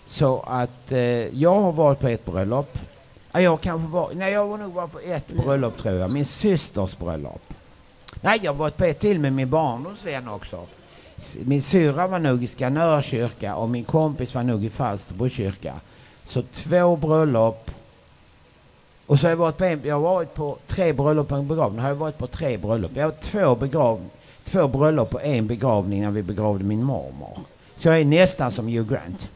Så 0.07 0.39
att 0.47 0.91
eh, 0.91 0.99
jag 1.41 1.61
har 1.61 1.71
varit 1.71 1.99
på 1.99 2.07
ett 2.07 2.25
bröllop. 2.25 2.79
Ja, 3.31 3.41
jag 3.41 3.61
kanske 3.61 3.87
var, 3.87 4.11
nej 4.13 4.33
jag 4.33 4.47
var 4.47 4.57
nog 4.57 4.73
bara 4.73 4.87
på 4.87 4.99
ett 4.99 5.27
bröllop 5.27 5.77
tror 5.77 5.95
jag. 5.95 6.11
Min 6.11 6.25
systers 6.25 6.97
bröllop. 6.97 7.53
Nej, 8.21 8.39
jag 8.41 8.51
har 8.51 8.57
varit 8.57 8.77
på 8.77 8.85
ett 8.85 8.99
till 8.99 9.19
med 9.19 9.33
min 9.33 9.49
barndomsvän 9.49 10.27
också. 10.27 10.65
Min 11.39 11.61
syrra 11.61 12.07
var 12.07 12.19
nog 12.19 12.43
i 12.43 12.47
Skanör 12.47 13.01
kyrka 13.01 13.55
och 13.55 13.69
min 13.69 13.85
kompis 13.85 14.35
var 14.35 14.43
nog 14.43 14.65
i 14.65 14.69
Falsterbo 14.69 15.29
kyrka. 15.29 15.73
Så 16.25 16.41
två 16.41 16.95
bröllop. 16.95 17.71
Och 19.07 19.19
så 19.19 19.25
har 19.25 19.29
jag 19.29 19.37
varit 19.37 19.57
på, 19.57 19.63
en, 19.63 19.81
jag 19.83 19.95
har 19.95 20.01
varit 20.01 20.33
på 20.33 20.57
tre 20.67 20.93
bröllop 20.93 21.31
och 21.31 21.37
en 21.37 21.47
begravning. 21.47 21.79
Har 21.79 21.89
jag 21.89 21.95
varit 21.95 22.17
på 22.17 22.27
tre 22.27 22.57
bröllop. 22.57 22.91
Jag 22.95 23.03
har 23.03 23.11
två, 23.11 23.55
begrav, 23.55 24.09
två 24.43 24.67
bröllop 24.67 25.13
och 25.13 25.23
en 25.23 25.47
begravning 25.47 26.01
när 26.01 26.11
vi 26.11 26.23
begravde 26.23 26.63
min 26.63 26.83
mormor. 26.83 27.39
Så 27.77 27.87
jag 27.87 27.99
är 27.99 28.05
nästan 28.05 28.51
som 28.51 28.67
Hugh 28.67 28.89
Grant. 28.89 29.29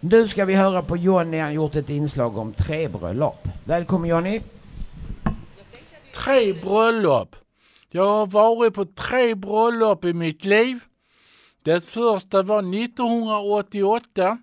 Nu 0.00 0.28
ska 0.28 0.44
vi 0.44 0.54
höra 0.54 0.82
på 0.82 0.96
Johnny, 0.96 1.38
han 1.38 1.46
har 1.46 1.52
gjort 1.52 1.76
ett 1.76 1.90
inslag 1.90 2.38
om 2.38 2.52
tre 2.52 2.88
bröllop. 2.88 3.48
Välkommen 3.64 4.10
Johnny! 4.10 4.40
Tre 6.14 6.52
bröllop. 6.52 7.36
Jag 7.90 8.08
har 8.08 8.26
varit 8.26 8.74
på 8.74 8.84
tre 8.84 9.34
bröllop 9.34 10.04
i 10.04 10.12
mitt 10.12 10.44
liv. 10.44 10.78
Det 11.62 11.84
första 11.84 12.42
var 12.42 12.58
1988 12.58 14.38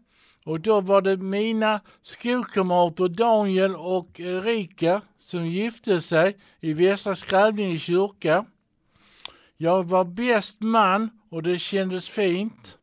och 0.46 0.60
då 0.60 0.82
var 0.82 1.02
det 1.02 1.18
mina 1.18 1.82
skolkamrater 2.02 3.08
Daniel 3.08 3.76
och 3.76 4.20
Erika 4.20 5.02
som 5.20 5.46
gifte 5.46 6.02
sig 6.02 6.38
i 6.60 6.74
Västra 6.74 7.16
Skrävlinge 7.16 7.80
kyrka. 7.80 8.46
Jag 9.58 9.84
var 9.84 10.06
bäst 10.06 10.62
man 10.62 11.10
och 11.30 11.44
det 11.44 11.60
kändes 11.60 12.10
fint. 12.10 12.78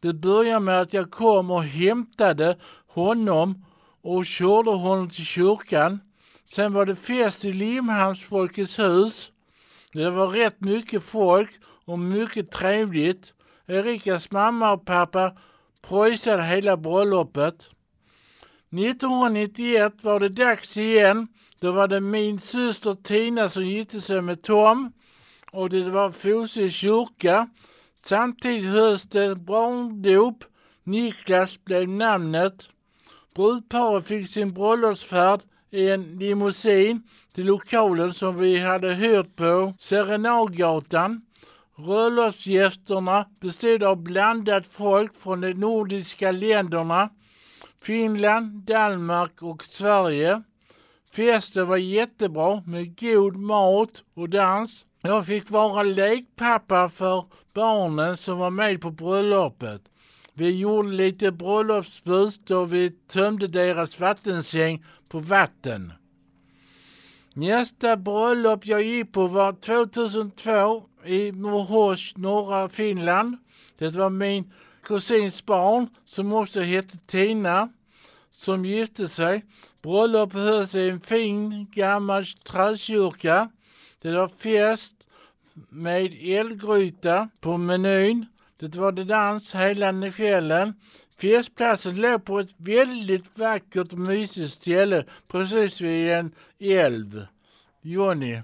Det 0.00 0.12
började 0.12 0.60
med 0.60 0.80
att 0.80 0.92
jag 0.92 1.10
kom 1.10 1.50
och 1.50 1.64
hämtade 1.64 2.56
honom 2.86 3.64
och 4.02 4.26
körde 4.26 4.70
honom 4.70 5.08
till 5.08 5.24
kyrkan. 5.24 6.00
Sen 6.44 6.72
var 6.72 6.86
det 6.86 6.96
fest 6.96 7.44
i 7.44 7.52
Limhamns 7.52 8.22
Folkets 8.22 8.78
hus. 8.78 9.30
Det 9.92 10.10
var 10.10 10.26
rätt 10.26 10.60
mycket 10.60 11.02
folk 11.02 11.50
och 11.84 11.98
mycket 11.98 12.50
trevligt. 12.50 13.32
Erikas 13.66 14.30
mamma 14.30 14.72
och 14.72 14.84
pappa 14.84 15.32
pröjsade 15.82 16.42
hela 16.42 16.76
bröllopet. 16.76 17.70
1991 18.70 19.92
var 20.02 20.20
det 20.20 20.28
dags 20.28 20.76
igen. 20.76 21.28
Då 21.58 21.72
var 21.72 21.88
det 21.88 22.00
min 22.00 22.38
syster 22.38 22.94
Tina 22.94 23.48
som 23.48 23.66
gifte 23.66 24.00
sig 24.00 24.22
med 24.22 24.42
Tom 24.42 24.92
och 25.52 25.70
det 25.70 25.90
var 25.90 26.10
Fosie 26.10 26.70
kyrka. 26.70 27.48
Samtidigt 27.96 28.64
hölls 28.64 29.02
det 29.02 29.36
barndop. 29.36 30.44
Niklas 30.84 31.64
blev 31.64 31.88
namnet. 31.88 32.68
Brudparet 33.34 34.06
fick 34.06 34.28
sin 34.28 34.54
bröllopsfärd 34.54 35.40
i 35.70 35.88
en 35.88 36.18
limousin 36.18 37.02
till 37.34 37.46
lokalen 37.46 38.14
som 38.14 38.38
vi 38.38 38.58
hade 38.58 38.94
hyrt 38.94 39.36
på 39.36 39.74
Serenadgatan. 39.78 41.22
Bröllopsgästerna 41.82 43.26
bestod 43.40 43.82
av 43.82 43.96
blandat 43.96 44.66
folk 44.66 45.16
från 45.16 45.40
de 45.40 45.54
nordiska 45.54 46.32
länderna, 46.32 47.10
Finland, 47.80 48.64
Danmark 48.64 49.42
och 49.42 49.64
Sverige. 49.64 50.42
Festen 51.12 51.66
var 51.66 51.76
jättebra 51.76 52.62
med 52.66 53.00
god 53.00 53.36
mat 53.36 54.02
och 54.14 54.28
dans. 54.28 54.84
Jag 55.02 55.26
fick 55.26 55.50
vara 55.50 55.82
lekpappa 55.82 56.88
för 56.88 57.24
barnen 57.54 58.16
som 58.16 58.38
var 58.38 58.50
med 58.50 58.80
på 58.80 58.90
bröllopet. 58.90 59.82
Vi 60.34 60.50
gjorde 60.50 60.88
lite 60.88 61.32
bröllopsbus 61.32 62.38
då 62.44 62.64
vi 62.64 62.90
tömde 62.90 63.46
deras 63.46 64.00
vattensäng 64.00 64.84
på 65.08 65.18
vatten. 65.18 65.92
Nästa 67.34 67.96
bröllop 67.96 68.66
jag 68.66 68.82
gick 68.82 69.12
på 69.12 69.26
var 69.26 69.52
2002 69.52 70.91
i 71.04 71.32
Mohors, 71.32 72.16
norra 72.16 72.68
Finland. 72.68 73.36
Det 73.78 73.94
var 73.94 74.10
min 74.10 74.52
kusins 74.82 75.46
barn 75.46 75.88
som 76.04 76.32
också 76.32 76.60
hette 76.60 76.98
Tina 77.06 77.68
som 78.30 78.64
gifte 78.64 79.08
sig. 79.08 79.44
Bröllopet 79.82 80.40
hölls 80.40 80.74
i 80.74 80.90
en 80.90 81.00
fin 81.00 81.70
gammal 81.70 82.26
träkyrka. 82.26 83.50
Det 84.02 84.12
var 84.12 84.28
fest 84.28 85.08
med 85.68 86.14
eldgryta 86.20 87.28
på 87.40 87.56
menyn. 87.56 88.26
Det 88.56 88.76
var 88.76 88.92
det 88.92 89.04
dans 89.04 89.54
hela 89.54 90.10
kvällen. 90.12 90.74
Festplatsen 91.20 91.96
låg 91.96 92.24
på 92.24 92.40
ett 92.40 92.54
väldigt 92.56 93.38
vackert 93.38 93.92
och 93.92 93.98
mysigt 93.98 94.52
ställe 94.52 95.04
precis 95.28 95.80
vid 95.80 96.10
en 96.10 96.34
älv. 96.58 97.26
Johnny. 97.82 98.42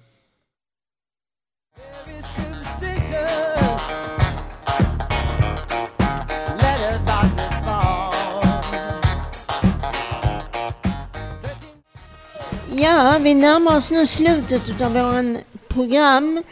Ja, 12.81 13.19
vi 13.21 13.35
närmar 13.35 13.79
oss 13.79 13.91
nu 13.91 14.07
slutet 14.07 14.81
av 14.81 14.93
våran 14.93 15.39
program. 15.69 16.43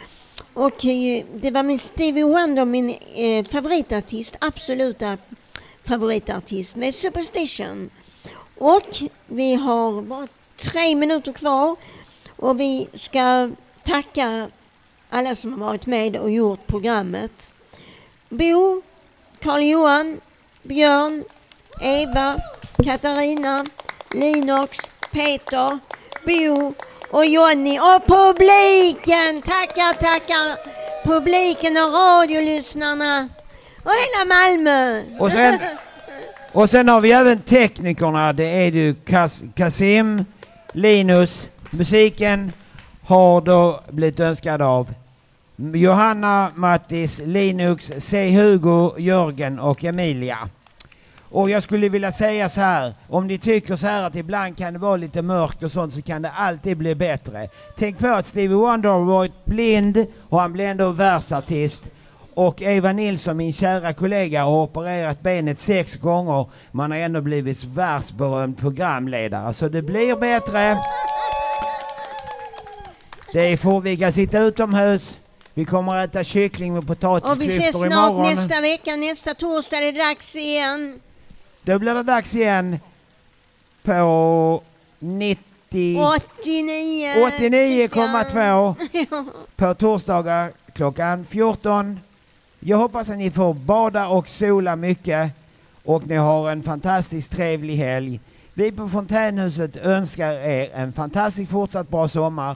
Och 0.53 0.85
eh, 0.85 1.25
det 1.33 1.51
var 1.51 1.63
min 1.63 1.79
Stevie 1.79 2.23
Wonder, 2.23 2.65
min 2.65 2.89
eh, 3.15 3.45
favoritartist, 3.45 4.35
absoluta 4.39 5.17
favoritartist 5.85 6.75
med 6.75 6.95
Superstition. 6.95 7.89
Och 8.57 9.01
vi 9.27 9.55
har 9.55 10.01
bara 10.01 10.27
tre 10.57 10.95
minuter 10.95 11.33
kvar 11.33 11.75
och 12.35 12.59
vi 12.59 12.87
ska 12.93 13.49
tacka 13.83 14.49
alla 15.09 15.35
som 15.35 15.53
har 15.53 15.59
varit 15.59 15.85
med 15.85 16.15
och 16.15 16.31
gjort 16.31 16.67
programmet. 16.67 17.51
Bo, 18.29 18.81
Karl-Johan, 19.39 20.21
Björn, 20.63 21.23
Eva, 21.81 22.35
Katarina, 22.83 23.65
Linox, 24.13 24.77
Peter, 25.11 25.79
Bo 26.25 26.73
och 27.11 27.25
Jonny 27.25 27.79
och 27.79 28.05
publiken! 28.05 29.41
Tackar, 29.41 29.93
tackar 29.93 30.57
publiken 31.03 31.77
och 31.77 31.93
radiolyssnarna 31.93 33.29
och 33.83 33.91
hela 33.91 34.25
Malmö. 34.25 35.03
Och 35.19 35.31
sen, 35.31 35.59
och 36.51 36.69
sen 36.69 36.87
har 36.87 37.01
vi 37.01 37.11
även 37.11 37.39
teknikerna. 37.41 38.33
Det 38.33 38.49
är 38.49 38.71
ju 38.71 38.95
Kas, 38.95 39.41
Kasim, 39.55 40.25
Linus. 40.73 41.47
Musiken 41.69 42.51
har 43.07 43.41
då 43.41 43.79
blivit 43.89 44.19
önskad 44.19 44.61
av 44.61 44.93
Johanna, 45.55 46.51
Mattis, 46.55 47.21
Linux, 47.25 47.91
C. 47.97 48.29
Hugo, 48.29 48.91
Jörgen 48.97 49.59
och 49.59 49.83
Emilia. 49.83 50.49
Och 51.29 51.49
jag 51.49 51.63
skulle 51.63 51.89
vilja 51.89 52.11
säga 52.11 52.49
så 52.49 52.61
här, 52.61 52.93
om 53.09 53.27
ni 53.27 53.37
tycker 53.37 53.75
så 53.75 53.87
här 53.87 54.03
att 54.03 54.15
ibland 54.15 54.57
kan 54.57 54.73
det 54.73 54.79
vara 54.79 54.95
lite 54.95 55.21
mörkt 55.21 55.63
och 55.63 55.71
sånt 55.71 55.93
så 55.93 56.01
kan 56.01 56.21
det 56.21 56.31
alltid 56.31 56.77
bli 56.77 56.95
bättre. 56.95 57.49
Tänk 57.77 57.99
på 57.99 58.07
att 58.07 58.25
Stevie 58.25 58.57
Wonder 58.57 58.89
har 58.89 59.03
varit 59.03 59.45
blind 59.45 60.05
och 60.29 60.39
han 60.39 60.53
blev 60.53 60.67
ändå 60.67 60.89
världsartist. 60.89 61.81
Och 62.33 62.61
Eva 62.61 62.91
Nilsson, 62.91 63.37
min 63.37 63.53
kära 63.53 63.93
kollega, 63.93 64.43
har 64.43 64.63
opererat 64.63 65.21
benet 65.21 65.59
sex 65.59 65.95
gånger. 65.95 66.45
Man 66.71 66.91
har 66.91 66.97
ändå 66.97 67.21
blivit 67.21 67.63
världsberömd 67.63 68.57
programledare, 68.57 69.53
så 69.53 69.69
det 69.69 69.81
blir 69.81 70.15
bättre. 70.15 70.77
Det 73.37 73.57
får 73.57 73.81
vi 73.81 73.97
kan 73.97 74.13
sitta 74.13 74.39
utomhus. 74.39 75.17
Vi 75.53 75.65
kommer 75.65 75.95
att 75.95 76.09
äta 76.09 76.23
kyckling 76.23 76.73
med 76.73 76.83
Och 76.83 76.89
vi 76.89 76.93
ses 76.93 77.11
potatisklyftor 77.11 77.89
snart 77.89 78.09
imorgon. 78.11 78.35
nästa 78.35 78.61
vecka. 78.61 78.95
Nästa 78.95 79.33
torsdag 79.33 79.77
är 79.77 79.91
det 79.91 79.99
dags 79.99 80.35
igen. 80.35 80.99
Då 81.63 81.79
blir 81.79 81.93
det 81.93 82.03
dags 82.03 82.35
igen 82.35 82.79
på 83.83 84.61
90... 84.99 85.99
89. 86.41 87.13
89,2 87.13 88.75
Ja. 89.09 89.25
på 89.55 89.73
torsdagar 89.73 90.51
klockan 90.73 91.25
14. 91.25 91.99
Jag 92.59 92.77
hoppas 92.77 93.09
att 93.09 93.17
ni 93.17 93.31
får 93.31 93.53
bada 93.53 94.07
och 94.07 94.27
sola 94.27 94.75
mycket 94.75 95.31
och 95.83 96.07
ni 96.07 96.15
har 96.15 96.49
en 96.49 96.63
fantastiskt 96.63 97.31
trevlig 97.31 97.75
helg. 97.75 98.19
Vi 98.53 98.71
på 98.71 98.87
Fontänhuset 98.87 99.85
önskar 99.85 100.31
er 100.33 100.69
en 100.75 100.93
fantastiskt 100.93 101.51
fortsatt 101.51 101.89
bra 101.89 102.07
sommar. 102.07 102.55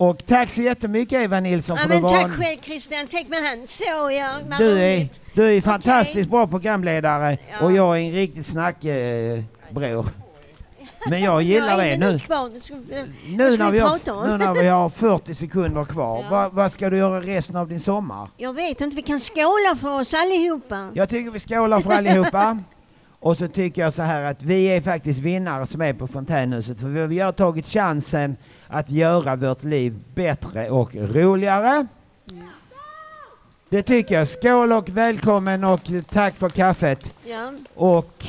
Och 0.00 0.26
tack 0.26 0.50
så 0.50 0.62
jättemycket 0.62 1.12
Eva 1.22 1.40
Nilsson 1.40 1.76
Ja, 1.76 1.82
för 1.82 1.88
men 1.88 2.04
att 2.04 2.10
du 2.10 2.16
var 2.16 2.22
tack 2.22 2.32
själv 2.32 2.58
Christian, 2.62 3.06
tack 3.06 3.28
med 3.28 3.38
hand. 3.38 3.68
Så 3.68 3.84
ja, 3.84 4.28
vad 4.50 4.58
du 4.58 4.78
är, 4.78 4.96
roligt. 4.96 5.20
du 5.34 5.56
är 5.56 5.60
fantastiskt 5.60 6.30
bra 6.30 6.46
programledare 6.46 7.38
Ja. 7.50 7.66
och 7.66 7.72
jag 7.72 7.98
är 7.98 8.02
en 8.02 8.12
riktig 8.12 8.44
snackbror. 8.44 10.06
Men 11.08 11.20
jag 11.22 11.42
gillar 11.42 11.84
Jag 11.84 12.00
det 12.00 12.12
nu. 12.12 12.18
kvar. 12.18 12.50
Nu 13.28 13.56
när, 13.56 13.70
vi 13.70 13.78
har, 13.78 14.26
nu 14.26 14.44
när 14.44 14.54
vi 14.54 14.68
har 14.68 14.88
40 14.88 15.34
sekunder 15.34 15.84
kvar, 15.84 16.24
vad, 16.30 16.52
vad 16.52 16.72
ska 16.72 16.90
du 16.90 16.96
göra 16.96 17.20
resten 17.20 17.56
av 17.56 17.68
din 17.68 17.80
sommar? 17.80 18.28
Jag 18.36 18.52
vet 18.52 18.80
inte, 18.80 18.96
vi 18.96 19.02
kan 19.02 19.20
skåla 19.20 19.76
för 19.80 20.00
oss 20.00 20.14
allihopa. 20.14 20.88
Jag 20.94 21.08
tycker 21.08 21.30
vi 21.30 21.40
skålar 21.40 21.80
för 21.80 21.92
allihopa. 21.92 22.58
Och 23.22 23.36
så 23.36 23.48
tycker 23.48 23.82
jag 23.82 23.94
så 23.94 24.02
här 24.02 24.22
att 24.22 24.42
vi 24.42 24.64
är 24.64 24.80
faktiskt 24.80 25.20
vinnare 25.20 25.66
som 25.66 25.80
är 25.80 25.92
på 25.92 26.06
Fontänhuset. 26.06 26.80
För 26.80 27.06
vi 27.06 27.18
har 27.20 27.32
tagit 27.32 27.66
chansen 27.66 28.36
att 28.70 28.90
göra 28.90 29.36
vårt 29.36 29.64
liv 29.64 29.94
bättre 30.14 30.70
och 30.70 30.94
roligare. 30.94 31.86
Det 33.68 33.82
tycker 33.82 34.14
jag. 34.14 34.28
Skål 34.28 34.72
och 34.72 34.88
välkommen 34.88 35.64
och 35.64 35.80
tack 36.10 36.36
för 36.36 36.48
kaffet. 36.48 37.14
Ja. 37.24 37.52
Och 37.74 38.24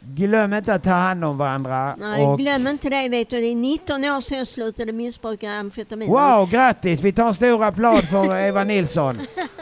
glöm 0.00 0.52
inte 0.52 0.74
att 0.74 0.82
ta 0.82 0.90
hand 0.90 1.24
om 1.24 1.38
varandra. 1.38 1.96
Nej, 1.98 2.26
och 2.26 2.38
glöm 2.38 2.66
inte 2.66 2.90
det 2.90 3.08
vet 3.08 3.30
du. 3.30 3.40
Det 3.40 3.46
är 3.46 3.54
19 3.54 4.04
år 4.04 4.20
sedan 4.20 4.38
jag 4.38 4.48
slutade 4.48 4.92
missbruka 4.92 5.52
amfetamin. 5.52 6.08
Wow, 6.08 6.50
grattis! 6.50 7.00
Vi 7.00 7.12
tar 7.12 7.26
en 7.26 7.34
stor 7.34 7.64
applåd 7.64 8.04
för 8.04 8.36
Eva 8.36 8.64
Nilsson. 8.64 9.20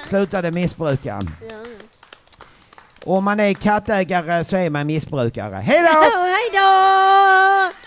Slutade 0.09 0.51
missbruka. 0.51 1.23
Om 3.05 3.25
man 3.25 3.41
är 3.41 3.55
kattägare 3.55 4.45
så 4.45 4.57
är 4.57 4.71
man 4.71 4.87
missbrukare. 4.87 5.55
Hej 5.55 5.81
då! 5.81 5.87
Hej 6.21 6.51
då! 6.53 7.81